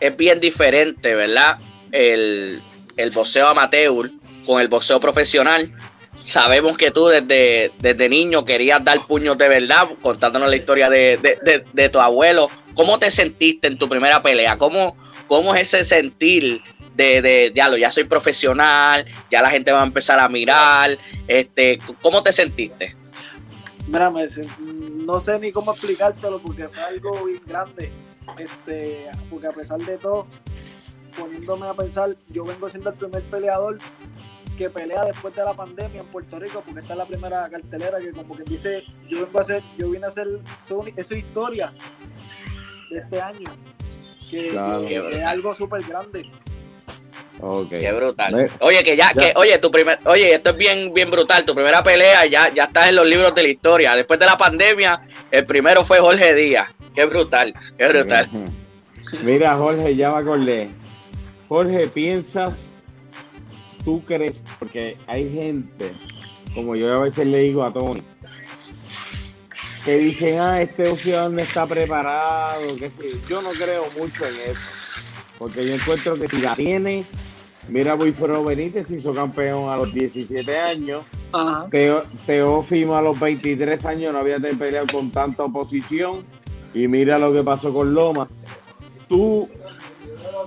es 0.00 0.16
bien 0.16 0.40
diferente, 0.40 1.14
¿verdad? 1.14 1.58
El, 1.92 2.60
el 2.96 3.10
boxeo 3.10 3.46
amateur 3.48 4.10
con 4.44 4.60
el 4.60 4.68
boxeo 4.68 4.98
profesional. 4.98 5.72
Sabemos 6.20 6.76
que 6.76 6.90
tú 6.90 7.06
desde, 7.06 7.70
desde 7.78 8.08
niño 8.08 8.44
querías 8.44 8.82
dar 8.84 8.98
puños 9.06 9.38
de 9.38 9.48
verdad, 9.48 9.86
contándonos 10.02 10.50
la 10.50 10.56
historia 10.56 10.90
de, 10.90 11.16
de- 11.18 11.38
de- 11.42 11.64
de 11.72 11.88
tu 11.88 12.00
abuelo. 12.00 12.50
¿Cómo 12.74 12.98
te 12.98 13.10
sentiste 13.10 13.68
en 13.68 13.78
tu 13.78 13.88
primera 13.88 14.20
pelea? 14.20 14.56
¿Cómo, 14.58 14.96
cómo 15.28 15.54
es 15.54 15.72
ese 15.72 15.84
sentir 15.84 16.60
de, 16.98 17.22
de 17.22 17.52
ya 17.54 17.68
lo, 17.68 17.76
ya 17.78 17.90
soy 17.90 18.04
profesional, 18.04 19.06
ya 19.30 19.40
la 19.40 19.50
gente 19.50 19.72
va 19.72 19.80
a 19.80 19.86
empezar 19.86 20.18
a 20.18 20.28
mirar? 20.28 20.98
Este, 21.26 21.78
¿Cómo 22.02 22.22
te 22.22 22.32
sentiste? 22.32 22.96
Mira, 23.86 24.10
me 24.10 24.26
no 25.06 25.20
sé 25.20 25.38
ni 25.38 25.50
cómo 25.52 25.72
explicártelo 25.72 26.40
porque 26.40 26.68
fue 26.68 26.82
algo 26.82 27.24
bien 27.24 27.40
grande. 27.46 27.90
Este, 28.36 29.06
porque 29.30 29.46
a 29.46 29.50
pesar 29.50 29.78
de 29.78 29.96
todo, 29.96 30.26
poniéndome 31.18 31.66
a 31.66 31.72
pensar, 31.72 32.14
yo 32.28 32.44
vengo 32.44 32.68
siendo 32.68 32.90
el 32.90 32.96
primer 32.96 33.22
peleador 33.22 33.78
que 34.58 34.68
pelea 34.68 35.04
después 35.04 35.34
de 35.36 35.44
la 35.44 35.54
pandemia 35.54 36.00
en 36.00 36.06
Puerto 36.08 36.38
Rico, 36.38 36.62
porque 36.66 36.80
esta 36.80 36.92
es 36.94 36.98
la 36.98 37.06
primera 37.06 37.48
cartelera 37.48 37.98
que 38.00 38.10
como 38.12 38.36
que 38.36 38.42
dice, 38.42 38.82
yo 39.08 39.24
vengo 39.24 39.38
a 39.38 39.42
hacer, 39.42 39.62
yo 39.78 39.88
vine 39.90 40.04
a 40.04 40.08
hacer 40.08 40.26
su, 40.66 40.84
esa 40.96 41.16
historia 41.16 41.72
de 42.90 42.98
este 42.98 43.20
año, 43.20 43.50
que, 44.30 44.50
Claro. 44.50 44.82
que 44.82 44.96
es 44.96 45.24
algo 45.24 45.54
súper 45.54 45.82
grande. 45.84 46.28
Ok. 47.40 47.70
Qué 47.70 47.92
brutal. 47.92 48.50
Oye, 48.60 48.82
que 48.82 48.96
ya, 48.96 49.12
Ya. 49.14 49.20
que, 49.20 49.32
oye, 49.36 49.58
tu 49.58 49.70
primer, 49.70 49.98
oye, 50.04 50.34
esto 50.34 50.50
es 50.50 50.56
bien, 50.56 50.92
bien 50.92 51.10
brutal. 51.10 51.44
Tu 51.44 51.54
primera 51.54 51.82
pelea 51.82 52.26
ya, 52.26 52.52
ya 52.52 52.64
estás 52.64 52.88
en 52.88 52.96
los 52.96 53.06
libros 53.06 53.34
de 53.34 53.42
la 53.42 53.48
historia. 53.48 53.94
Después 53.96 54.18
de 54.18 54.26
la 54.26 54.36
pandemia, 54.36 55.00
el 55.30 55.46
primero 55.46 55.84
fue 55.84 56.00
Jorge 56.00 56.34
Díaz. 56.34 56.68
Qué 56.94 57.04
brutal, 57.04 57.54
qué 57.76 57.88
brutal. 57.88 58.28
Mira, 59.22 59.56
Jorge, 59.56 59.94
ya 59.96 60.10
me 60.10 60.18
acordé. 60.18 60.68
Jorge, 61.48 61.86
¿piensas, 61.88 62.74
tú 63.84 64.02
crees, 64.04 64.42
porque 64.58 64.96
hay 65.06 65.32
gente, 65.32 65.92
como 66.54 66.76
yo 66.76 66.92
a 66.92 66.98
veces 67.04 67.26
le 67.26 67.38
digo 67.38 67.64
a 67.64 67.72
Tony, 67.72 68.02
que 69.84 69.96
dicen, 69.96 70.38
ah, 70.40 70.60
este 70.60 70.88
boxeador 70.88 71.30
no 71.30 71.40
está 71.40 71.66
preparado, 71.66 72.76
que 72.76 72.90
sí. 72.90 73.18
Yo 73.28 73.40
no 73.40 73.50
creo 73.50 73.86
mucho 73.98 74.26
en 74.26 74.34
eso, 74.50 74.60
porque 75.38 75.64
yo 75.66 75.74
encuentro 75.74 76.18
que 76.18 76.28
si 76.28 76.38
la 76.40 76.54
tiene, 76.54 77.06
mira, 77.68 77.94
Wilfredo 77.94 78.44
Benítez 78.44 78.90
hizo 78.90 79.12
campeón 79.12 79.68
a 79.68 79.76
los 79.76 79.92
17 79.92 80.58
años, 80.58 81.04
Ajá. 81.32 81.66
Teo, 81.70 82.04
Teófimo 82.26 82.96
a 82.96 83.02
los 83.02 83.18
23 83.18 83.84
años 83.86 84.12
no 84.12 84.18
había 84.18 84.38
peleado 84.38 84.86
con 84.92 85.10
tanta 85.10 85.44
oposición. 85.44 86.24
Y 86.74 86.86
mira 86.86 87.18
lo 87.18 87.32
que 87.32 87.42
pasó 87.42 87.72
con 87.72 87.94
Loma. 87.94 88.28
Tú 89.08 89.48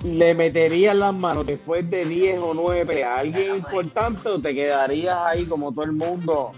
le 0.04 0.34
meterías 0.34 0.94
las 0.94 1.14
manos 1.14 1.46
después 1.46 1.88
de 1.90 2.04
10 2.04 2.38
o 2.40 2.54
9 2.54 3.04
a 3.04 3.18
alguien 3.18 3.56
importante 3.56 4.28
o 4.28 4.40
te 4.40 4.54
quedarías 4.54 5.18
ahí 5.18 5.44
como 5.44 5.72
todo 5.72 5.84
el 5.84 5.92
mundo 5.92 6.52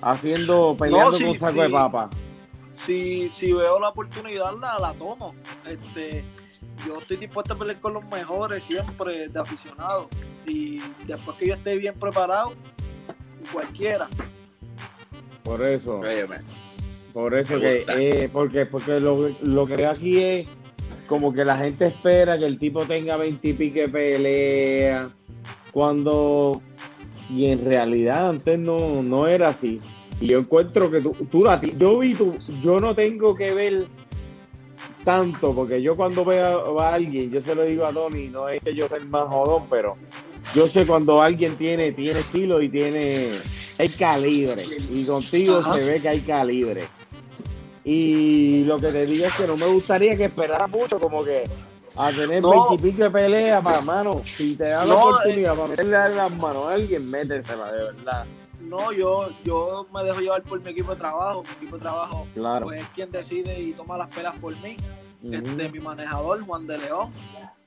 haciendo, 0.00 0.76
peleando 0.78 1.12
sí, 1.12 1.24
con 1.24 1.38
saco 1.38 1.62
de 1.62 1.70
papa. 1.70 2.10
si, 2.72 3.28
si 3.28 3.52
veo 3.52 3.78
la 3.80 3.88
oportunidad 3.88 4.52
la, 4.58 4.78
la 4.78 4.92
tomo. 4.94 5.34
Este, 5.68 6.22
yo 6.86 6.98
estoy 6.98 7.16
dispuesto 7.16 7.54
a 7.54 7.58
pelear 7.58 7.80
con 7.80 7.94
los 7.94 8.04
mejores 8.06 8.62
siempre 8.64 9.28
de 9.28 9.40
aficionados. 9.40 10.06
Y 10.46 10.80
después 11.06 11.36
que 11.36 11.48
yo 11.48 11.54
esté 11.54 11.76
bien 11.76 11.94
preparado, 11.94 12.52
cualquiera. 13.52 14.08
Por 15.42 15.64
eso. 15.64 16.00
Por 17.12 17.34
eso 17.34 17.58
que, 17.58 17.84
eh, 17.88 18.28
porque, 18.32 18.66
porque 18.66 19.00
lo, 19.00 19.30
lo 19.42 19.66
que 19.66 19.76
veo 19.76 19.90
aquí 19.90 20.18
es 20.18 20.46
como 21.10 21.32
que 21.32 21.44
la 21.44 21.56
gente 21.56 21.88
espera 21.88 22.38
que 22.38 22.46
el 22.46 22.56
tipo 22.56 22.84
tenga 22.84 23.16
20 23.16 23.48
y 23.48 23.52
pique 23.52 23.88
pelea, 23.88 25.10
cuando, 25.72 26.62
y 27.28 27.46
en 27.46 27.64
realidad 27.64 28.28
antes 28.28 28.58
no, 28.60 29.02
no 29.02 29.26
era 29.26 29.48
así. 29.48 29.80
Y 30.20 30.28
yo 30.28 30.38
encuentro 30.38 30.88
que 30.88 31.00
tú, 31.00 31.12
tú 31.28 31.46
yo 31.76 31.98
vi 31.98 32.14
tú, 32.14 32.38
yo 32.62 32.78
no 32.78 32.94
tengo 32.94 33.34
que 33.34 33.52
ver 33.54 33.86
tanto, 35.04 35.54
porque 35.54 35.82
yo 35.82 35.96
cuando 35.96 36.24
veo 36.24 36.80
a 36.80 36.94
alguien, 36.94 37.30
yo 37.30 37.40
se 37.40 37.54
lo 37.54 37.62
digo 37.62 37.84
a 37.84 37.92
Tony, 37.92 38.28
no 38.28 38.48
es 38.48 38.62
que 38.62 38.74
yo 38.74 38.88
sea 38.88 38.98
el 38.98 39.06
más 39.06 39.28
jodón, 39.28 39.64
pero 39.70 39.96
yo 40.54 40.68
sé 40.68 40.86
cuando 40.86 41.22
alguien 41.22 41.56
tiene, 41.56 41.92
tiene 41.92 42.20
estilo 42.20 42.60
y 42.60 42.68
tiene, 42.68 43.32
hay 43.78 43.88
calibre. 43.90 44.64
Y 44.90 45.04
contigo 45.04 45.62
se 45.62 45.84
ve 45.84 46.00
que 46.00 46.08
hay 46.08 46.20
calibre. 46.20 46.88
Y 47.84 48.64
lo 48.64 48.78
que 48.78 48.88
te 48.88 49.06
digo 49.06 49.26
es 49.26 49.34
que 49.34 49.46
no 49.46 49.56
me 49.56 49.66
gustaría 49.66 50.16
que 50.16 50.26
esperara 50.26 50.66
mucho, 50.66 50.98
como 50.98 51.24
que 51.24 51.44
a 51.96 52.10
tener 52.12 52.42
no. 52.42 52.68
20 52.68 52.74
y 52.74 52.90
pico 52.90 53.04
de 53.04 53.10
pelea 53.10 53.60
para 53.60 53.80
mano. 53.80 54.22
Si 54.36 54.54
te 54.54 54.64
da 54.64 54.84
la 54.84 54.94
oportunidad 54.94 55.54
para 55.54 55.68
meterle 55.68 56.14
las 56.14 56.30
manos 56.32 56.66
a 56.66 56.74
alguien, 56.74 57.08
métesela, 57.08 57.72
de 57.72 57.84
verdad. 57.84 58.24
No, 58.70 58.92
yo, 58.92 59.28
yo 59.42 59.88
me 59.92 60.04
dejo 60.04 60.20
llevar 60.20 60.42
por 60.44 60.60
mi 60.62 60.70
equipo 60.70 60.92
de 60.92 61.00
trabajo. 61.00 61.42
Mi 61.42 61.50
equipo 61.56 61.76
de 61.76 61.82
trabajo 61.82 62.24
claro. 62.34 62.66
pues, 62.66 62.82
es 62.82 62.88
quien 62.90 63.10
decide 63.10 63.60
y 63.60 63.72
toma 63.72 63.98
las 63.98 64.08
pelas 64.10 64.36
por 64.36 64.54
mí. 64.62 64.76
este, 65.24 65.68
mi 65.70 65.80
manejador, 65.80 66.40
Juan 66.46 66.68
de 66.68 66.78
León. 66.78 67.12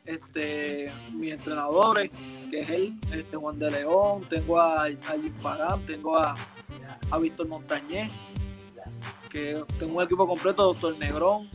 Este, 0.06 0.92
mis 1.12 1.34
entrenadores, 1.34 2.10
que 2.50 2.62
es 2.62 2.70
él, 2.70 2.94
este, 3.12 3.36
Juan 3.36 3.60
de 3.60 3.70
León. 3.70 4.22
Tengo 4.30 4.58
a, 4.58 4.86
a 4.86 4.88
Jim 5.22 5.34
Pagán, 5.42 5.82
tengo 5.86 6.18
a, 6.18 6.36
a 7.12 7.18
Víctor 7.18 7.50
Montañez 7.50 8.10
que 9.30 9.62
tengo 9.80 9.98
un 9.98 10.04
equipo 10.04 10.26
completo, 10.28 10.64
doctor 10.64 10.96
Negrón, 11.00 11.50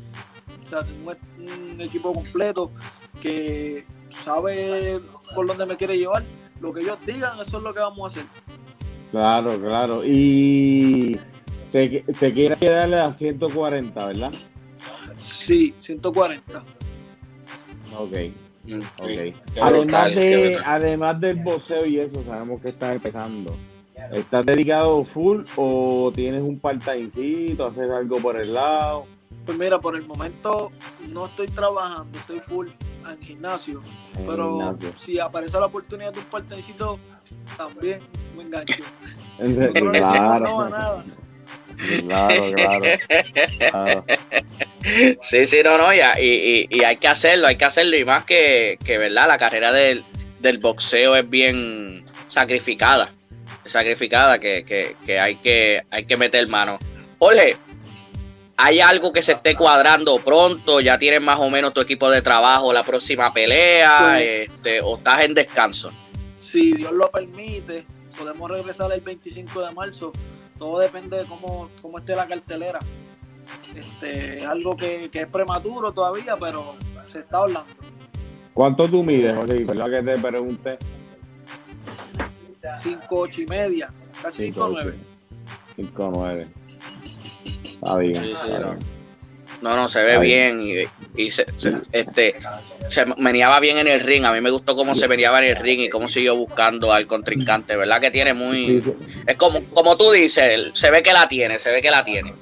o 0.67 0.69
sea, 0.69 0.81
tengo 0.81 1.15
un 1.39 1.81
equipo 1.81 2.13
completo 2.13 2.73
que 3.23 3.87
sabe 4.25 5.01
por 5.35 5.47
dónde 5.47 5.65
me 5.65 5.77
quiere 5.77 5.97
llevar. 5.97 6.25
Lo 6.61 6.75
que 6.75 6.81
ellos 6.81 6.99
digan, 7.07 7.39
eso 7.39 7.59
es 7.59 7.63
lo 7.63 7.73
que 7.73 7.79
vamos 7.79 8.11
a 8.11 8.13
hacer. 8.13 8.27
Claro, 9.11 9.59
claro. 9.61 10.03
Y 10.05 11.19
te, 11.73 12.05
te 12.19 12.33
quieres 12.33 12.59
quedarle 12.59 12.97
a 12.97 13.13
140, 13.13 14.07
¿verdad? 14.07 14.33
Sí, 15.19 15.75
140. 15.81 16.63
Ok. 17.99 18.17
okay. 18.99 19.33
Además, 19.61 20.15
de, 20.15 20.59
además 20.65 21.21
del 21.21 21.37
boxeo 21.37 21.87
y 21.87 22.01
eso, 22.01 22.23
sabemos 22.23 22.61
que 22.61 22.69
está 22.69 22.93
empezando. 22.93 23.55
¿Estás 24.13 24.47
dedicado 24.47 25.05
full 25.05 25.43
o 25.57 26.13
tienes 26.15 26.43
un 26.43 26.61
part-timecito, 26.61 27.67
haces 27.67 27.91
algo 27.91 28.19
por 28.19 28.37
el 28.37 28.55
lado? 28.55 29.07
Pues 29.45 29.59
mira, 29.59 29.81
por 29.81 29.97
el 29.97 30.07
momento 30.07 30.71
no 31.09 31.27
estoy 31.27 31.47
trabajando, 31.49 32.17
estoy 32.19 32.39
full 32.41 32.69
en 33.13 33.23
gimnasio. 33.23 33.83
pero 34.27 34.77
si 35.05 35.19
aparece 35.19 35.59
la 35.59 35.67
oportunidad 35.67 36.13
de 36.13 36.21
un 36.21 36.27
part-timecito, 36.27 36.99
también 37.57 38.01
me 38.37 38.43
engancho. 38.45 38.83
claro. 39.93 40.45
No 40.45 40.69
nada. 40.69 41.05
Claro, 42.01 42.53
claro, 43.57 44.05
Sí, 45.23 45.47
sí, 45.47 45.59
no, 45.63 45.79
no, 45.79 45.95
y, 45.95 46.01
y, 46.21 46.67
y, 46.71 46.83
hay 46.83 46.97
que 46.97 47.07
hacerlo, 47.07 47.47
hay 47.47 47.57
que 47.57 47.65
hacerlo. 47.65 47.97
Y 47.97 48.05
más 48.05 48.25
que, 48.25 48.79
que 48.85 48.99
¿verdad? 48.99 49.29
La 49.29 49.39
carrera 49.39 49.71
del, 49.71 50.03
del 50.41 50.59
boxeo 50.59 51.15
es 51.15 51.29
bien 51.29 52.05
sacrificada 52.27 53.13
sacrificada 53.69 54.39
que, 54.39 54.97
hay 55.21 55.37
que 55.37 55.83
hay 55.91 56.05
que 56.05 56.17
meter 56.17 56.47
mano. 56.49 56.79
Jorge, 57.19 57.57
¿hay 58.59 58.81
algo 58.81 59.13
que 59.13 59.23
se 59.23 59.33
esté 59.33 59.55
cuadrando 59.57 60.19
pronto? 60.19 60.81
¿Ya 60.81 60.99
tienes 60.99 61.23
más 61.23 61.39
o 61.39 61.49
menos 61.49 61.73
tu 61.73 61.81
equipo 61.81 62.11
de 62.11 62.21
trabajo 62.21 62.73
la 62.73 62.83
próxima 62.83 63.33
pelea? 63.33 64.11
Pues, 64.11 64.51
este, 64.51 64.81
¿O 64.83 64.97
estás 64.97 65.23
en 65.23 65.35
descanso? 65.35 65.91
Si 66.41 66.73
Dios 66.73 66.93
lo 66.93 67.11
permite, 67.11 67.85
podemos 68.19 68.51
regresar 68.51 68.93
el 68.93 69.01
25 69.01 69.63
de 69.63 69.73
marzo. 69.73 70.13
Todo 70.59 70.81
depende 70.81 71.19
de 71.19 71.25
cómo, 71.25 71.71
cómo 71.81 71.99
esté 71.99 72.17
la 72.17 72.27
cartelera. 72.27 72.81
Este, 73.75 74.45
algo 74.45 74.77
que, 74.77 75.09
es 75.13 75.27
prematuro 75.29 75.93
todavía, 75.93 76.37
pero 76.37 76.75
se 77.13 77.21
está 77.21 77.39
hablando. 77.39 77.71
¿Cuánto 78.53 78.89
tú 78.89 79.05
mides, 79.05 79.37
Jorge? 79.37 79.65
¿Verdad 79.65 79.91
que 79.91 80.03
te 80.03 80.19
pregunté? 80.19 80.79
5, 82.83 83.07
8 83.09 83.41
y 83.41 83.47
media, 83.47 83.93
casi 84.21 84.47
5, 84.47 84.69
9. 84.73 84.95
5, 85.77 86.11
9. 86.13 86.49
Está 87.83 87.97
bien. 87.97 88.33
no. 89.63 89.77
no. 89.77 89.89
se 89.89 90.03
ve 90.03 90.19
bien 90.19 90.61
y, 91.17 91.31
se, 91.31 91.47
este, 91.93 92.35
se 92.89 93.07
meneaba 93.17 93.61
bien 93.61 93.79
en 93.79 93.89
el 93.89 94.01
ring. 94.01 94.25
A 94.25 94.33
mí 94.33 94.41
me 94.41 94.51
gustó 94.51 94.75
cómo 94.75 94.95
se 94.95 95.09
meneaba 95.09 95.39
en 95.45 95.51
el 95.51 95.57
ring 95.57 95.81
y 95.81 95.89
cómo 95.89 96.09
siguió 96.09 96.37
buscando 96.37 96.93
al 96.93 97.07
contrincante. 97.07 97.77
¿Verdad? 97.77 98.01
Que 98.01 98.11
tiene 98.11 98.35
muy. 98.35 98.83
Es 99.27 99.37
como, 99.37 99.63
como 99.73 99.97
tú 99.97 100.11
dices, 100.11 100.71
se 100.75 100.91
ve 100.91 101.03
que 101.03 101.13
la 101.13 101.29
tiene, 101.29 101.59
se 101.59 101.71
ve 101.71 101.81
que 101.83 101.91
la 101.91 102.05
tiene. 102.05 102.33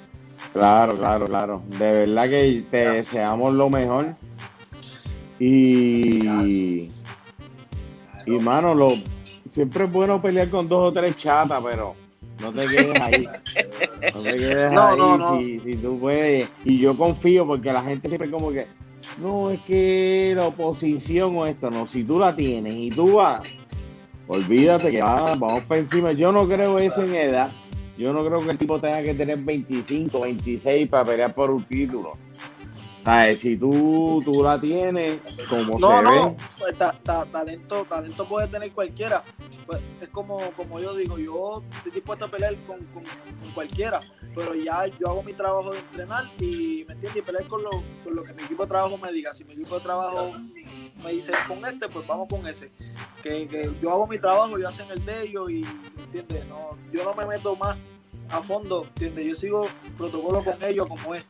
Claro, 0.53 0.97
claro, 0.97 1.27
claro. 1.27 1.63
De 1.67 1.93
verdad 1.93 2.31
que 2.31 2.63
te 2.71 2.89
deseamos 2.89 3.55
lo 3.55 3.69
mejor. 3.69 4.15
Y. 5.39 6.91
Y, 8.27 8.33
mano, 8.41 8.75
lo, 8.75 8.95
siempre 9.49 9.85
es 9.85 9.93
bueno 9.93 10.21
pelear 10.21 10.49
con 10.49 10.69
dos 10.69 10.91
o 10.91 10.93
tres 10.93 11.17
chatas, 11.17 11.63
pero 11.63 11.95
no 12.41 12.53
te 12.53 12.67
quedes 12.67 13.01
ahí. 13.01 13.29
No 14.15 14.21
te 14.23 14.37
quedes 14.37 14.77
ahí 14.77 15.61
Si, 15.65 15.77
tú 15.77 15.99
puedes. 15.99 16.49
Y 16.65 16.79
yo 16.79 16.97
confío 16.97 17.47
porque 17.47 17.73
la 17.73 17.83
gente 17.83 18.09
siempre 18.09 18.31
como 18.31 18.51
que, 18.51 18.67
no, 19.19 19.51
es 19.51 19.61
que 19.63 20.33
la 20.37 20.47
oposición 20.47 21.37
o 21.37 21.47
esto, 21.47 21.71
no, 21.71 21.87
si 21.87 22.05
tú 22.05 22.19
la 22.19 22.37
tienes 22.37 22.75
y 22.75 22.91
tú 22.91 23.15
vas, 23.15 23.43
olvídate 24.29 24.91
que 24.91 25.01
vamos 25.03 25.63
para 25.65 25.81
encima. 25.81 26.13
Yo 26.13 26.33
no 26.33 26.47
creo 26.47 26.79
eso 26.79 27.03
en 27.03 27.15
edad. 27.15 27.51
Yo 27.97 28.13
no 28.13 28.25
creo 28.27 28.45
que 28.45 28.51
el 28.51 28.59
tipo 28.59 28.79
tenga 28.79 29.03
que 29.03 29.15
tener 29.15 29.39
25, 29.39 30.21
26 30.21 30.89
para 30.89 31.05
pelear 31.05 31.35
por 31.35 31.51
un 31.51 31.63
título. 31.65 32.17
Si 33.39 33.57
tú, 33.57 34.21
tú 34.25 34.43
la 34.43 34.61
tienes, 34.61 35.21
como 35.49 35.79
no, 35.79 35.99
se 35.99 36.03
no, 36.03 36.31
ve. 36.31 36.37
Pues, 36.59 36.75
talento, 37.31 37.87
talento 37.89 38.25
puede 38.25 38.49
tener 38.49 38.73
cualquiera. 38.73 39.23
Pues, 39.65 39.81
es 40.01 40.09
como, 40.09 40.39
como 40.57 40.81
yo 40.81 40.93
digo, 40.97 41.17
yo 41.17 41.63
estoy 41.77 41.93
dispuesto 41.93 42.25
a 42.25 42.29
pelear 42.29 42.57
con, 42.67 42.81
cualquiera, 43.55 44.01
pero 44.35 44.57
ya 44.57 44.87
yo 44.87 45.09
hago 45.09 45.23
mi 45.23 45.35
trabajo 45.35 45.71
de 45.71 45.79
entrenar 45.79 46.25
y 46.41 46.85
me 46.89 46.95
entiendes 46.95 47.17
y 47.17 47.23
pelear 47.23 47.47
con 47.47 47.63
lo, 47.63 47.71
con 48.03 48.17
lo 48.17 48.25
que 48.25 48.33
mi 48.33 48.43
equipo 48.43 48.65
de 48.65 48.69
trabajo 48.71 48.99
me 48.99 49.13
diga. 49.13 49.33
Si 49.37 49.45
mi 49.45 49.53
equipo 49.53 49.77
de 49.77 49.81
trabajo 49.83 50.33
me 51.05 51.13
dice 51.13 51.31
con 51.47 51.65
este, 51.65 51.89
pues 51.89 52.05
vamos 52.09 52.27
con 52.29 52.45
ese. 52.49 52.73
Que, 53.23 53.47
que 53.47 53.71
yo 53.81 53.93
hago 53.93 54.09
mi 54.09 54.19
trabajo, 54.19 54.59
y 54.59 54.65
hacen 54.65 54.87
el 54.91 55.05
de 55.05 55.23
ellos 55.23 55.49
y 55.49 55.65
¿entiendes? 56.13 56.45
No, 56.49 56.77
yo 56.93 57.05
no 57.05 57.15
me 57.15 57.25
meto 57.25 57.55
más 57.55 57.77
a 58.31 58.43
fondo, 58.43 58.83
¿entiendes? 58.83 59.27
Yo 59.27 59.35
sigo 59.37 59.69
protocolo 59.97 60.43
con 60.43 60.61
ellos 60.65 60.89
como 60.89 61.15
es. 61.15 61.23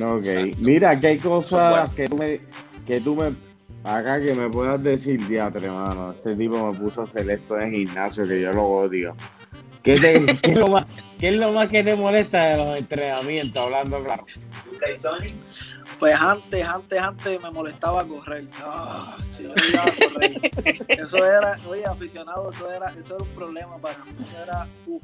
Ok, 0.00 0.56
mira 0.58 0.98
que 0.98 1.06
hay 1.08 1.18
cosas 1.18 1.90
que 1.90 2.08
tú 2.08 2.16
me, 2.16 2.40
que 2.86 3.00
tú 3.00 3.14
me, 3.14 3.32
acá 3.84 4.20
que 4.20 4.34
me 4.34 4.48
puedas 4.48 4.82
decir, 4.82 5.26
diatre, 5.26 5.68
mano, 5.68 6.12
este 6.12 6.34
tipo 6.34 6.72
me 6.72 6.78
puso 6.78 7.02
a 7.02 7.04
hacer 7.04 7.28
esto 7.30 7.58
en 7.58 7.72
gimnasio 7.72 8.26
que 8.26 8.40
yo 8.40 8.52
lo 8.52 8.64
odio. 8.64 9.14
¿Qué, 9.82 9.98
te, 9.98 10.24
qué, 10.42 10.52
es 10.52 10.56
lo 10.56 10.68
más, 10.68 10.86
¿Qué 11.18 11.28
es 11.28 11.36
lo 11.36 11.52
más 11.52 11.68
que 11.68 11.82
te 11.82 11.94
molesta 11.94 12.46
de 12.46 12.56
los 12.56 12.78
entrenamientos, 12.78 13.62
hablando 13.62 14.02
claro? 14.02 14.24
Pues 15.98 16.16
antes, 16.20 16.66
antes, 16.66 16.98
antes 17.00 17.42
me 17.42 17.50
molestaba 17.50 18.04
correr. 18.04 18.44
Ah, 18.60 19.16
yo 19.40 19.50
correr. 19.50 20.50
Eso 20.88 21.24
era, 21.24 21.58
oye, 21.68 21.84
aficionado, 21.86 22.50
eso 22.50 22.72
era, 22.72 22.90
eso 22.90 23.14
era 23.14 23.24
un 23.24 23.30
problema 23.36 23.78
para 23.78 23.98
mí. 23.98 24.10
Eso 24.20 24.42
era, 24.42 24.66
uff. 24.86 25.02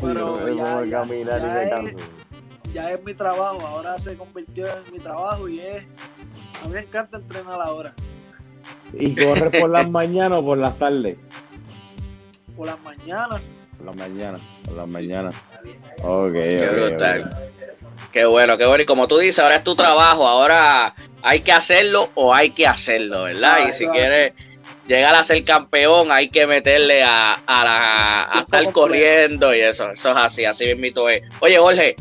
Pero 0.00 0.54
ya, 0.54 0.84
ya, 0.84 1.04
ya, 1.04 1.78
es, 1.80 1.96
ya 2.74 2.90
es 2.90 3.02
mi 3.04 3.14
trabajo, 3.14 3.64
ahora 3.64 3.96
se 3.98 4.16
convirtió 4.16 4.66
en 4.66 4.92
mi 4.92 4.98
trabajo 4.98 5.48
y 5.48 5.60
es, 5.60 5.84
a 6.60 6.66
mí 6.66 6.74
me 6.74 6.80
encanta 6.80 7.18
entrenar 7.18 7.60
ahora. 7.62 7.94
¿Y 8.92 9.14
corres 9.14 9.60
por 9.60 9.70
las 9.70 9.88
mañanas 9.88 10.40
o 10.40 10.44
por 10.44 10.58
las 10.58 10.76
tardes? 10.76 11.16
Por 12.56 12.66
las 12.66 12.80
mañanas. 12.82 13.40
Por 13.76 13.86
las 13.86 13.96
mañanas, 13.96 14.40
por 14.64 14.74
las 14.74 14.88
mañanas. 14.88 15.34
Ok, 16.02 16.32
Qué 16.32 16.68
brutal. 16.72 17.30
Qué 18.12 18.24
bueno, 18.24 18.58
qué 18.58 18.66
bueno. 18.66 18.82
Y 18.82 18.86
como 18.86 19.06
tú 19.08 19.18
dices, 19.18 19.38
ahora 19.38 19.56
es 19.56 19.64
tu 19.64 19.76
trabajo, 19.76 20.26
ahora 20.26 20.94
hay 21.22 21.40
que 21.40 21.52
hacerlo 21.52 22.10
o 22.14 22.34
hay 22.34 22.50
que 22.50 22.66
hacerlo, 22.66 23.24
¿verdad? 23.24 23.58
Ah, 23.58 23.68
y 23.68 23.72
si 23.72 23.86
quieres 23.86 24.32
llegar 24.88 25.14
a 25.14 25.24
ser 25.24 25.44
campeón, 25.44 26.10
hay 26.10 26.28
que 26.28 26.46
meterle 26.46 27.02
a, 27.04 27.34
a, 27.46 27.64
la, 27.64 28.22
a 28.32 28.40
estar 28.40 28.72
corriendo 28.72 29.54
y 29.54 29.60
eso, 29.60 29.90
eso 29.90 30.10
es 30.10 30.16
así, 30.16 30.44
así 30.44 30.74
mismo 30.74 31.08
es. 31.08 31.22
Oye, 31.40 31.58
Jorge, 31.58 31.96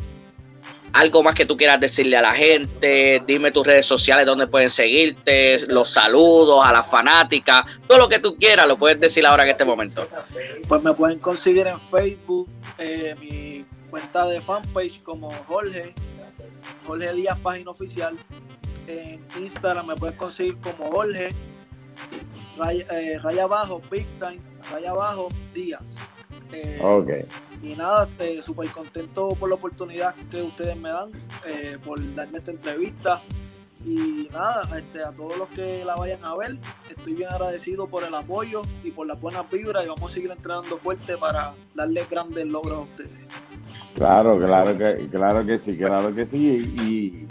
algo 0.93 1.23
más 1.23 1.33
que 1.33 1.45
tú 1.45 1.57
quieras 1.57 1.79
decirle 1.79 2.15
a 2.17 2.21
la 2.21 2.33
gente, 2.33 3.21
dime 3.25 3.51
tus 3.51 3.65
redes 3.65 3.85
sociales 3.85 4.25
donde 4.27 4.45
pueden 4.45 4.69
seguirte, 4.69 5.65
los 5.67 5.89
saludos 5.89 6.63
a 6.63 6.71
las 6.71 6.87
fanáticas, 6.87 7.65
todo 7.87 7.97
lo 7.97 8.07
que 8.07 8.19
tú 8.19 8.37
quieras 8.37 8.67
lo 8.67 8.77
puedes 8.77 8.99
decir 8.99 9.25
ahora 9.25 9.43
en 9.43 9.49
este 9.49 9.65
momento. 9.65 10.07
Pues 10.67 10.83
me 10.83 10.93
pueden 10.93 11.17
conseguir 11.17 11.65
en 11.65 11.79
Facebook, 11.79 12.47
eh, 12.77 13.15
mi 13.19 13.65
cuenta 13.89 14.27
de 14.27 14.39
fanpage 14.39 15.01
como 15.01 15.31
Jorge, 15.47 15.93
Jorge 16.85 17.13
Díaz, 17.13 17.39
página 17.39 17.71
oficial. 17.71 18.15
En 18.87 19.19
Instagram 19.39 19.87
me 19.87 19.95
puedes 19.95 20.15
conseguir 20.15 20.57
como 20.57 20.91
Jorge, 20.91 21.29
raya, 22.57 22.85
eh, 22.91 23.17
raya 23.17 23.43
abajo, 23.43 23.81
Big 23.89 24.05
raya 24.71 24.91
abajo, 24.91 25.27
Díaz. 25.55 25.81
Eh, 26.51 26.79
Ok. 26.81 27.09
Y 27.63 27.75
nada, 27.75 28.03
este, 28.03 28.41
súper 28.41 28.67
contento 28.69 29.29
por 29.39 29.47
la 29.49 29.55
oportunidad 29.55 30.13
que 30.29 30.41
ustedes 30.41 30.75
me 30.75 30.89
dan, 30.89 31.11
eh, 31.47 31.77
por 31.83 31.97
darme 32.13 32.39
esta 32.39 32.51
entrevista. 32.51 33.21
Y 33.85 34.27
nada, 34.31 34.61
este, 34.77 35.03
a 35.03 35.11
todos 35.11 35.37
los 35.37 35.49
que 35.49 35.83
la 35.83 35.95
vayan 35.95 36.23
a 36.23 36.35
ver, 36.35 36.57
estoy 36.89 37.13
bien 37.15 37.29
agradecido 37.29 37.87
por 37.87 38.03
el 38.05 38.13
apoyo 38.15 38.61
y 38.83 38.91
por 38.91 39.07
las 39.07 39.19
buenas 39.19 39.49
vibras 39.51 39.83
y 39.83 39.89
vamos 39.89 40.11
a 40.11 40.13
seguir 40.13 40.31
entrenando 40.31 40.77
fuerte 40.77 41.17
para 41.17 41.53
darles 41.73 42.09
grandes 42.09 42.45
logros 42.45 42.77
a 42.77 42.81
ustedes. 42.81 43.11
Claro, 43.95 44.39
claro 44.39 44.77
que, 44.77 45.07
claro 45.11 45.45
que 45.45 45.59
sí, 45.59 45.77
claro 45.77 46.15
que 46.15 46.25
sí. 46.25 47.27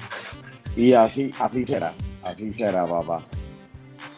Y, 0.76 0.80
y 0.80 0.92
así, 0.92 1.32
así 1.38 1.64
será. 1.64 1.94
Así 2.22 2.52
será, 2.52 2.86
papá. 2.86 3.22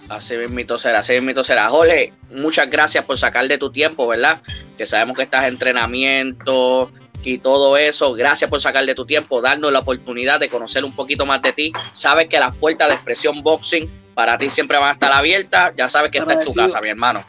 Así 0.09 0.37
mismito 0.37 0.77
será, 0.77 0.99
así 1.01 1.15
mismito 1.15 1.43
será. 1.43 1.69
Jorge, 1.71 2.13
muchas 2.31 2.69
gracias 2.71 3.05
por 3.05 3.17
sacar 3.17 3.47
de 3.49 3.59
tu 3.59 3.71
tiempo, 3.71 4.07
¿verdad? 4.07 4.43
Que 4.77 4.87
sabemos 4.87 5.17
que 5.17 5.23
estás 5.23 5.45
en 5.45 5.55
entrenamiento 5.55 6.91
y 7.23 7.39
todo 7.39 7.77
eso. 7.77 8.13
Gracias 8.15 8.51
por 8.51 8.61
sacar 8.61 8.85
de 8.85 8.95
tu 8.95 9.07
tiempo, 9.07 9.41
darnos 9.41 9.73
la 9.73 9.81
oportunidad 9.81 10.41
de 10.41 10.49
conocer 10.49 10.85
un 10.85 10.95
poquito 10.95 11.27
más 11.27 11.43
de 11.43 11.53
ti. 11.53 11.73
Sabes 11.93 12.29
que 12.29 12.39
las 12.39 12.55
puertas 12.57 12.89
de 12.89 12.95
expresión 12.95 13.43
boxing 13.43 13.89
para 14.15 14.39
ti 14.39 14.51
siempre 14.51 14.79
van 14.79 14.91
a 14.91 14.93
estar 14.93 15.13
abiertas. 15.13 15.73
Ya 15.77 15.89
sabes 15.89 16.11
que 16.11 16.19
esta 16.19 16.35
es 16.35 16.45
tu 16.45 16.55
casa, 16.55 16.81
mi 16.81 16.91
hermano. 16.91 17.23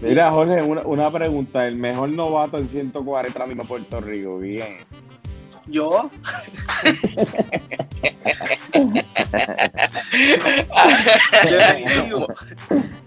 Mira, 0.00 0.30
Jorge, 0.30 0.62
una, 0.62 0.82
una 0.82 1.10
pregunta. 1.10 1.66
El 1.66 1.76
mejor 1.76 2.10
novato 2.10 2.58
en 2.58 2.68
140 2.68 3.38
ahora 3.38 3.46
mismo 3.46 3.62
en 3.62 3.68
Puerto 3.68 4.00
Rico. 4.00 4.38
Bien. 4.38 4.78
Yo, 5.66 6.10
definitivo. 11.44 12.26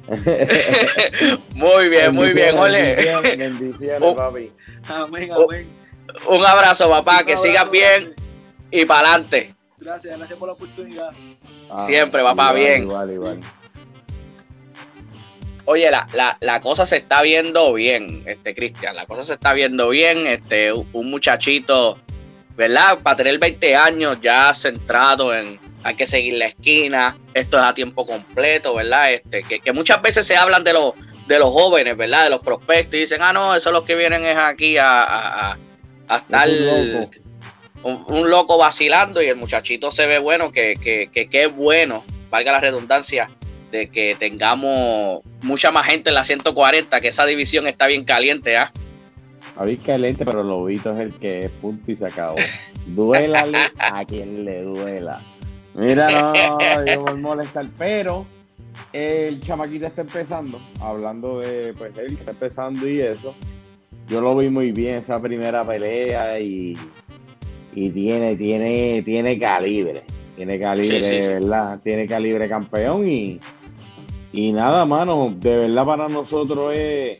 muy 1.55 1.89
bien, 1.89 2.13
muy 2.13 2.33
bien, 2.33 2.55
Jorge. 2.55 2.95
Bendiciones, 2.95 3.37
bendiciones, 3.37 4.13
papi. 4.15 4.51
Amén, 4.87 5.31
amén. 5.31 5.67
Un 6.27 6.45
abrazo, 6.45 6.89
papá, 6.89 7.23
que 7.25 7.33
Un 7.33 7.39
sigas 7.39 7.67
abrazo 7.67 7.71
bien 7.71 8.15
y 8.71 8.85
para 8.85 9.09
adelante. 9.09 9.53
Gracias, 9.77 10.17
gracias 10.17 10.39
por 10.39 10.47
la 10.47 10.53
oportunidad. 10.53 11.11
Ah, 11.69 11.85
Siempre, 11.85 12.23
papá, 12.23 12.49
igual, 12.49 12.55
bien. 12.55 12.83
Igual, 12.83 13.11
igual. 13.11 13.39
Oye, 15.65 15.91
la, 15.91 16.07
la, 16.13 16.37
la 16.39 16.61
cosa 16.61 16.85
se 16.85 16.97
está 16.97 17.21
viendo 17.21 17.73
bien, 17.73 18.23
este 18.25 18.55
Cristian, 18.55 18.95
la 18.95 19.05
cosa 19.05 19.23
se 19.23 19.33
está 19.33 19.51
viendo 19.51 19.89
bien, 19.89 20.25
este, 20.25 20.71
un 20.71 20.87
un 20.93 21.11
muchachito, 21.11 21.97
¿verdad? 22.55 22.99
Para 22.99 23.17
tener 23.17 23.37
20 23.37 23.75
años 23.75 24.17
ya 24.21 24.53
centrado 24.53 25.35
en, 25.35 25.59
hay 25.83 25.95
que 25.95 26.05
seguir 26.05 26.33
la 26.33 26.45
esquina, 26.47 27.15
esto 27.33 27.57
es 27.57 27.63
a 27.63 27.73
tiempo 27.73 28.05
completo, 28.05 28.75
¿verdad? 28.75 29.13
Este, 29.13 29.43
que, 29.43 29.59
que 29.59 29.71
muchas 29.71 30.01
veces 30.01 30.25
se 30.27 30.35
hablan 30.35 30.63
de 30.63 30.73
los, 30.73 30.93
de 31.27 31.39
los 31.39 31.49
jóvenes, 31.51 31.95
¿verdad? 31.95 32.25
De 32.25 32.29
los 32.29 32.41
prospectos 32.41 32.95
y 32.95 32.99
dicen, 33.01 33.21
ah, 33.21 33.31
no, 33.33 33.55
eso 33.55 33.69
es 33.69 33.73
los 33.73 33.83
que 33.83 33.95
vienen 33.95 34.25
es 34.25 34.37
aquí 34.37 34.77
a, 34.77 35.01
a, 35.03 35.51
a- 35.51 35.57
a 36.09 36.15
estar 36.17 36.47
Es 36.47 36.59
un 36.61 36.93
loco. 36.93 37.11
un, 37.83 38.05
un 38.07 38.29
loco 38.29 38.57
vacilando 38.57 39.21
y 39.21 39.27
el 39.27 39.35
muchachito 39.35 39.91
se 39.91 40.05
ve 40.07 40.19
bueno, 40.19 40.51
que, 40.51 40.73
que, 40.81 41.09
que, 41.11 41.29
que 41.29 41.43
es 41.43 41.55
bueno, 41.55 42.03
valga 42.29 42.53
la 42.53 42.59
redundancia, 42.61 43.29
de 43.71 43.89
que 43.89 44.15
tengamos 44.15 45.19
mucha 45.41 45.71
más 45.71 45.85
gente 45.85 46.09
en 46.09 46.15
la 46.15 46.23
140, 46.23 47.01
que 47.01 47.09
esa 47.09 47.25
división 47.25 47.67
está 47.67 47.87
bien 47.87 48.05
caliente, 48.05 48.55
¿ah? 48.57 48.71
Javi 49.57 49.77
caliente, 49.77 50.23
pero 50.23 50.43
Lobito 50.43 50.93
es 50.93 50.99
el 50.99 51.13
que 51.13 51.39
es 51.39 51.51
punto 51.51 51.91
y 51.91 51.95
se 51.97 52.05
acabó. 52.05 52.37
Duélale 52.85 53.57
a 53.79 54.05
quien 54.05 54.45
le 54.45 54.61
duela. 54.61 55.19
Mira, 55.77 56.09
no, 56.09 56.57
yo 56.85 57.05
por 57.05 57.17
molestar, 57.17 57.67
pero 57.77 58.25
el 58.93 59.39
chamaquito 59.39 59.85
está 59.85 60.01
empezando, 60.01 60.59
hablando 60.81 61.39
de, 61.39 61.73
pues 61.77 61.95
él 61.97 62.13
está 62.13 62.31
empezando 62.31 62.87
y 62.87 62.99
eso. 62.99 63.35
Yo 64.07 64.21
lo 64.21 64.35
vi 64.35 64.49
muy 64.49 64.71
bien 64.71 64.95
esa 64.95 65.21
primera 65.21 65.63
pelea 65.65 66.39
y, 66.39 66.75
y 67.75 67.89
tiene, 67.91 68.35
tiene, 68.35 69.03
tiene 69.03 69.37
calibre, 69.37 70.03
tiene 70.35 70.59
calibre, 70.59 71.03
Sí, 71.03 71.09
sí, 71.09 71.21
sí. 71.21 71.27
¿verdad? 71.27 71.79
Tiene 71.83 72.07
calibre 72.07 72.47
campeón 72.49 73.07
y, 73.07 73.39
y 74.31 74.53
nada, 74.53 74.85
mano, 74.85 75.31
de 75.37 75.57
verdad 75.57 75.85
para 75.85 76.07
nosotros 76.07 76.73
es 76.75 77.19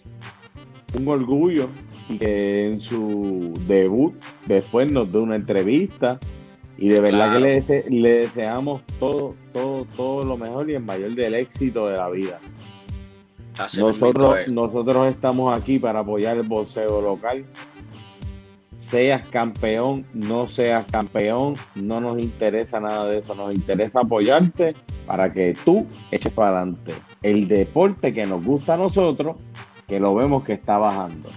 un 0.97 1.07
orgullo 1.09 1.67
que 2.19 2.67
en 2.67 2.79
su 2.79 3.53
debut 3.67 4.15
después 4.45 4.89
nos 4.91 5.11
dé 5.11 5.19
una 5.19 5.35
entrevista 5.35 6.17
y 6.77 6.89
de 6.89 6.99
verdad 6.99 7.25
Claro. 7.25 7.33
que 7.33 7.39
le, 7.39 7.55
dese- 7.61 7.85
le 7.89 8.09
deseamos 8.19 8.81
todo, 8.99 9.35
todo, 9.53 9.85
todo 9.95 10.23
lo 10.23 10.37
mejor 10.37 10.69
y 10.69 10.75
el 10.75 10.83
mayor 10.83 11.11
del 11.11 11.33
éxito 11.35 11.87
de 11.87 11.97
la 11.97 12.09
vida. 12.09 12.39
Así 13.57 13.79
Nosotros, 13.79 14.35
nosotros 14.47 15.07
estamos 15.07 15.57
aquí 15.57 15.79
para 15.79 15.99
apoyar 16.01 16.37
el 16.37 16.43
boxeo 16.43 17.01
local. 17.01 17.43
Seas 18.77 19.27
campeón, 19.29 20.05
no 20.13 20.47
seas 20.47 20.85
campeón, 20.91 21.55
no 21.73 21.99
nos 21.99 22.19
interesa 22.19 22.79
nada 22.79 23.05
de 23.05 23.17
eso, 23.17 23.33
nos 23.33 23.51
interesa 23.53 24.01
apoyarte 24.01 24.75
para 25.07 25.33
que 25.33 25.57
tú 25.65 25.87
eches 26.11 26.31
para 26.31 26.49
adelante 26.59 26.93
el 27.23 27.47
deporte 27.47 28.13
que 28.13 28.27
nos 28.27 28.45
gusta 28.45 28.75
a 28.75 28.77
nosotros, 28.77 29.35
que 29.87 29.99
lo 29.99 30.13
vemos 30.13 30.43
que 30.43 30.53
está 30.53 30.77
bajando. 30.77 31.29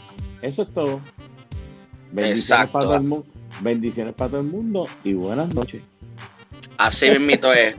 Eso 0.42 0.62
es 0.64 0.72
todo. 0.74 1.00
Bendiciones 2.12 2.40
Exacto. 2.50 2.72
para 2.72 2.84
todo 2.84 2.94
el 2.96 3.02
mundo. 3.04 3.26
Bendiciones 3.60 4.14
para 4.14 4.30
todo 4.30 4.40
el 4.40 4.46
mundo 4.46 4.88
y 5.04 5.12
buenas 5.12 5.54
noches. 5.54 5.82
Así 6.78 7.10
mismito 7.10 7.52
es. 7.52 7.74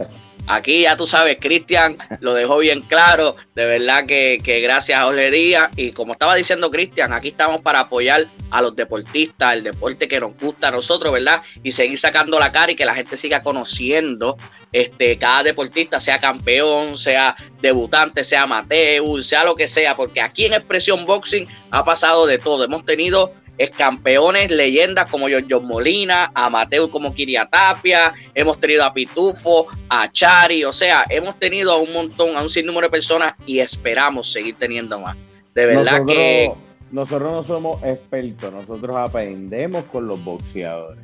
Aquí 0.48 0.82
ya 0.82 0.98
tú 0.98 1.06
sabes, 1.06 1.38
Cristian 1.40 1.98
lo 2.20 2.34
dejó 2.34 2.58
bien 2.58 2.82
claro. 2.82 3.36
De 3.56 3.66
verdad 3.66 4.06
que, 4.06 4.40
que 4.44 4.60
gracias 4.60 5.00
a 5.00 5.12
Díaz. 5.12 5.70
Y 5.76 5.92
como 5.92 6.14
estaba 6.14 6.36
diciendo 6.36 6.72
Cristian, 6.72 7.14
aquí 7.14 7.30
estamos 7.30 7.62
para 7.62 7.82
apoyar 7.82 8.28
a 8.50 8.62
los 8.62 8.76
deportistas, 8.76 9.54
el 9.54 9.64
deporte 9.64 10.08
que 10.08 10.20
nos 10.20 10.38
gusta 10.38 10.70
a 10.70 10.72
nosotros, 10.72 11.14
¿verdad? 11.14 11.42
Y 11.64 11.72
seguir 11.72 11.98
sacando 11.98 12.40
la 12.40 12.52
cara 12.52 12.72
y 12.72 12.76
que 12.76 12.86
la 12.86 12.96
gente 12.96 13.18
siga 13.18 13.44
conociendo 13.44 14.36
este, 14.72 15.18
cada 15.18 15.44
deportista, 15.44 16.00
sea 16.00 16.20
campeón, 16.20 16.98
sea 16.98 17.36
debutante, 17.62 18.24
sea 18.24 18.44
amateur, 18.44 19.24
sea 19.24 19.44
lo 19.44 19.56
que 19.56 19.68
sea. 19.68 19.96
Porque 19.96 20.22
aquí 20.22 20.46
en 20.46 20.54
Expresión 20.54 21.06
Boxing 21.06 21.48
ha 21.70 21.84
pasado 21.84 22.26
de 22.26 22.40
todo. 22.40 22.64
Hemos 22.64 22.84
tenido 22.84 23.32
campeones, 23.70 24.50
leyendas 24.50 25.10
como 25.10 25.28
John 25.30 25.68
Molina, 25.68 26.32
amateur 26.34 26.90
como 26.90 27.14
Kiria 27.14 27.46
Tapia, 27.46 28.14
hemos 28.34 28.60
tenido 28.60 28.84
a 28.84 28.94
Pitufo, 28.94 29.68
a 29.90 30.12
Chari, 30.12 30.64
o 30.64 30.74
sea, 30.74 31.06
hemos 31.10 31.38
tenido 31.38 31.72
a 31.72 31.78
un 31.78 31.94
montón, 31.94 32.36
a 32.36 32.42
un 32.42 32.50
sinnúmero 32.50 32.88
de 32.88 32.92
personas 32.92 33.36
y 33.46 33.60
esperamos 33.60 34.32
seguir 34.32 34.56
teniendo 34.56 35.00
más. 35.00 35.16
De 35.54 35.66
verdad 35.66 36.02
nosotros, 36.02 36.16
que 36.16 36.52
nosotros 36.92 37.32
no 37.32 37.44
somos 37.44 37.84
expertos, 37.84 38.54
nosotros 38.54 38.96
aprendemos 38.98 39.86
con 39.86 40.08
los 40.08 40.24
boxeadores. 40.24 41.04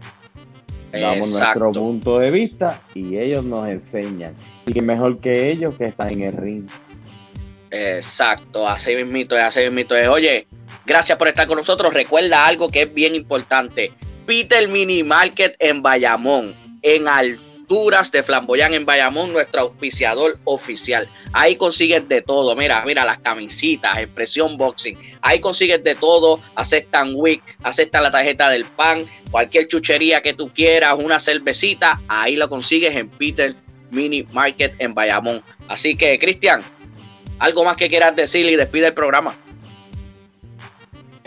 Damos 0.91 1.29
exacto, 1.29 1.59
nuestro 1.59 1.81
punto 1.81 2.19
de 2.19 2.31
vista 2.31 2.81
y 2.93 3.17
ellos 3.17 3.43
nos 3.43 3.67
enseñan. 3.69 4.35
Y 4.65 4.81
mejor 4.81 5.19
que 5.19 5.51
ellos 5.51 5.75
que 5.75 5.85
están 5.85 6.09
en 6.11 6.21
el 6.21 6.33
ring. 6.33 6.67
exacto, 7.69 8.67
así 8.67 8.95
mismito 8.95 9.37
es, 9.37 9.43
así 9.43 9.59
mismito 9.61 9.95
es. 9.95 10.07
Oye, 10.07 10.47
gracias 10.88 11.17
por 11.17 11.28
estar 11.28 11.45
con 11.45 11.58
nosotros. 11.58 11.93
Recuerda 11.93 12.47
algo 12.47 12.69
que 12.69 12.84
es 12.84 12.93
bien 12.93 13.13
importante. 13.13 13.91
Peter 14.26 14.67
Mini 14.67 15.04
Market 15.04 15.56
en 15.60 15.84
Bayamón, 15.84 16.56
en 16.82 17.08
alturas 17.08 18.12
de 18.12 18.23
Flamboyán 18.23 18.73
en 18.73 18.86
Bayamón, 18.86 19.32
nuestro 19.32 19.62
auspiciador 19.62 20.39
oficial. 20.45 21.08
Ahí 21.34 21.58
consigues 21.58 22.08
de 22.08 22.21
todo. 22.21 22.56
Mira, 22.56 22.84
mira 22.86 23.06
las 23.06 23.19
camisitas, 23.19 23.97
expresión 23.97 24.58
boxing. 24.58 24.97
Ahí 25.21 25.39
consigues 25.39 25.84
de 25.84 25.95
todo. 25.95 26.39
Aceptan 26.56 27.12
WIC, 27.13 27.43
aceptan 27.63 28.04
la 28.04 28.12
tarjeta 28.12 28.50
del 28.50 28.65
pan, 28.65 29.06
cualquier 29.30 29.67
chuchería 29.67 30.21
que 30.21 30.34
tú 30.34 30.50
quieras, 30.50 30.95
una 30.97 31.19
cervecita. 31.19 32.00
Ahí 32.08 32.36
lo 32.36 32.47
consigues 32.47 32.95
en 32.95 33.10
Peter 33.10 33.56
Mini 33.91 34.23
Market 34.32 34.73
en 34.80 34.93
Bayamón. 34.93 35.43
Así 35.67 35.95
que, 35.97 36.17
Cristian, 36.17 36.62
algo 37.39 37.63
más 37.63 37.76
que 37.76 37.89
quieras 37.89 38.15
decir 38.15 38.45
y 38.45 38.56
despide 38.56 38.88
el 38.88 38.93
programa. 38.93 39.36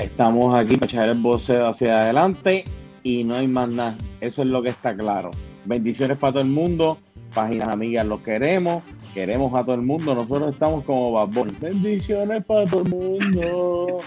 Estamos 0.00 0.58
aquí 0.58 0.76
para 0.76 0.86
echar 0.86 1.08
el 1.10 1.18
boxeo 1.18 1.68
hacia 1.68 2.00
adelante 2.00 2.64
y 3.02 3.24
no 3.24 3.34
hay 3.34 3.46
más 3.46 3.68
nada. 3.68 3.96
Eso 4.20 4.42
es 4.42 4.48
lo 4.48 4.62
que 4.62 4.70
está 4.70 4.96
claro. 4.96 5.30
Bendiciones 5.66 6.16
para 6.16 6.32
todo 6.32 6.42
el 6.42 6.48
mundo. 6.48 6.96
Páginas 7.34 7.68
amigas 7.68 8.06
los 8.06 8.22
queremos. 8.22 8.82
Queremos 9.12 9.54
a 9.54 9.62
todo 9.62 9.74
el 9.74 9.82
mundo. 9.82 10.14
Nosotros 10.14 10.54
estamos 10.54 10.84
como 10.84 11.12
Bad 11.12 11.28
Bunny. 11.28 11.52
Bendiciones 11.60 12.42
para 12.44 12.64
todo 12.64 12.82
el 12.82 12.88
mundo. 12.88 13.98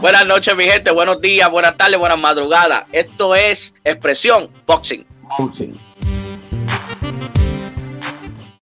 buenas 0.00 0.26
noches, 0.26 0.56
mi 0.56 0.64
gente. 0.64 0.90
Buenos 0.90 1.20
días, 1.20 1.50
buenas 1.50 1.76
tardes, 1.76 1.98
buenas 1.98 2.18
madrugadas. 2.18 2.84
Esto 2.92 3.34
es 3.34 3.74
Expresión 3.84 4.48
Boxing. 4.66 5.04
Boxing. 5.38 5.78